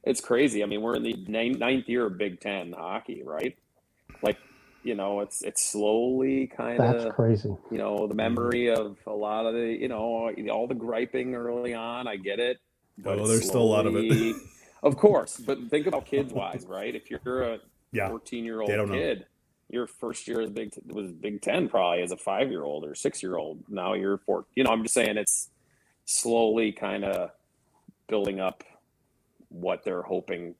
[0.03, 0.63] It's crazy.
[0.63, 3.55] I mean, we're in the ninth, ninth year of Big Ten hockey, right?
[4.21, 4.37] Like,
[4.83, 7.55] you know, it's it's slowly kind That's of crazy.
[7.69, 11.73] you know the memory of a lot of the you know all the griping early
[11.75, 12.07] on.
[12.07, 12.57] I get it.
[12.97, 14.35] But Oh, it's there's still a lot of it.
[14.81, 16.95] of course, but think about kids wise, right?
[16.95, 17.59] If you're a
[17.91, 18.95] Yeah, 14 year old they don't know.
[18.95, 19.25] kid.
[19.69, 22.95] Your first year of Big was Big Ten probably as a five year old or
[22.95, 23.63] six year old.
[23.69, 24.45] Now you're four.
[24.55, 25.49] You know, I'm just saying it's
[26.05, 27.31] slowly kind of
[28.07, 28.63] building up
[29.49, 30.55] what they're hoping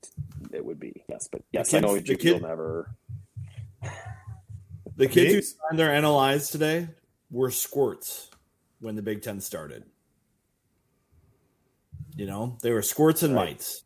[0.52, 1.04] it would be.
[1.10, 2.90] Yes, but yes, I know the Jake kid- will never.
[4.96, 6.88] The kids who signed their NLIs today
[7.30, 8.30] were squirts
[8.80, 9.84] when the Big Ten started.
[12.16, 13.52] You know, they were squirts and Right.
[13.52, 13.84] mites.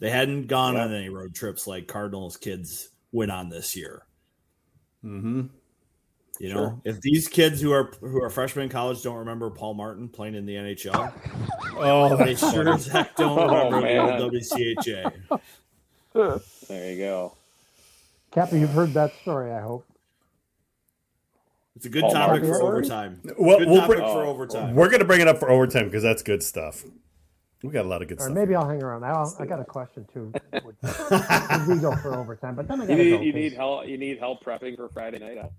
[0.00, 0.84] They hadn't gone Yeah.
[0.84, 4.02] on any road trips like Cardinals kids went on this year.
[5.04, 5.42] Mm-hmm.
[6.40, 6.60] You Sure.
[6.62, 10.08] know, if these kids who are who are freshmen in college don't remember Paul Martin
[10.08, 11.12] playing in the NHL,
[11.76, 15.40] Oh, they sure as heck don't Oh, remember the old WCHA.
[16.68, 17.34] There you go.
[18.32, 19.86] Cappy, you've heard that story, I hope.
[21.76, 22.60] It's a good Paul topic Martin.
[22.60, 23.20] for overtime.
[23.38, 24.74] Well, good we'll topic bring- for overtime.
[24.74, 26.84] we're gonna bring it up for overtime because that's good stuff.
[27.64, 28.34] We got a lot of good Or stuff.
[28.34, 29.04] maybe I'll hang around.
[29.04, 30.32] I'll, I got a question too.
[30.52, 32.54] Would, would we go for overtime?
[32.56, 33.20] But then I You got to need, go.
[33.22, 33.86] you 'cause- need help.
[33.88, 35.50] You need help prepping for Friday night.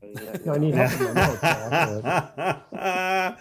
[0.45, 1.41] No, I need help with my notes.
[1.41, 3.37] so I'll do it.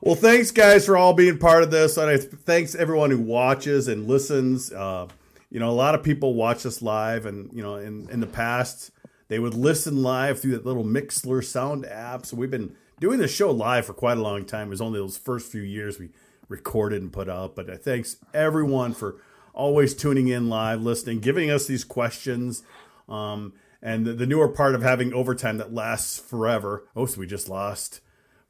[0.00, 3.86] well, thanks guys for all being part of this, and I thanks everyone who watches
[3.88, 4.72] and listens.
[4.72, 5.08] Uh,
[5.50, 8.26] you know, a lot of people watch us live, and you know, in in the
[8.26, 8.90] past
[9.28, 12.26] they would listen live through that little Mixlr sound app.
[12.26, 14.68] So we've been doing the show live for quite a long time.
[14.68, 16.10] It was only those first few years we
[16.48, 19.16] recorded and put out, but uh, thanks everyone for
[19.54, 22.62] always tuning in live, listening, giving us these questions.
[23.08, 26.86] Um, and the, the newer part of having overtime that lasts forever.
[26.94, 28.00] Oh, so we just lost.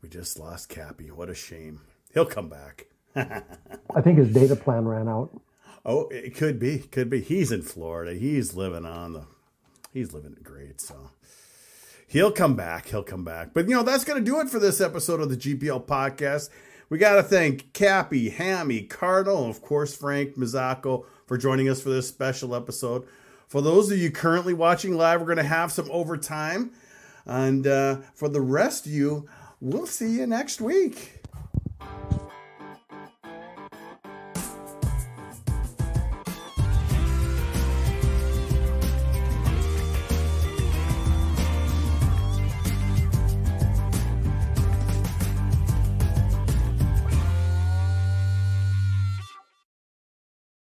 [0.02, 1.10] We just lost Cappy.
[1.10, 1.80] What a shame.
[2.12, 2.86] He'll come back.
[3.16, 5.30] I think his data plan ran out.
[5.84, 6.78] Oh, it could be.
[6.78, 7.20] Could be.
[7.20, 8.14] He's in Florida.
[8.14, 9.24] He's living on the.
[9.92, 10.80] He's living it great.
[10.80, 11.10] So
[12.06, 12.88] he'll come back.
[12.88, 13.52] He'll come back.
[13.54, 16.50] But you know that's going to do it for this episode of the GPL podcast.
[16.92, 21.80] We got to thank Cappy, Hammy, Cardinal, and of course Frank Mazzocco for joining us
[21.80, 23.08] for this special episode.
[23.48, 26.70] For those of you currently watching live, we're going to have some overtime,
[27.24, 29.26] and uh, for the rest of you,
[29.58, 31.21] we'll see you next week.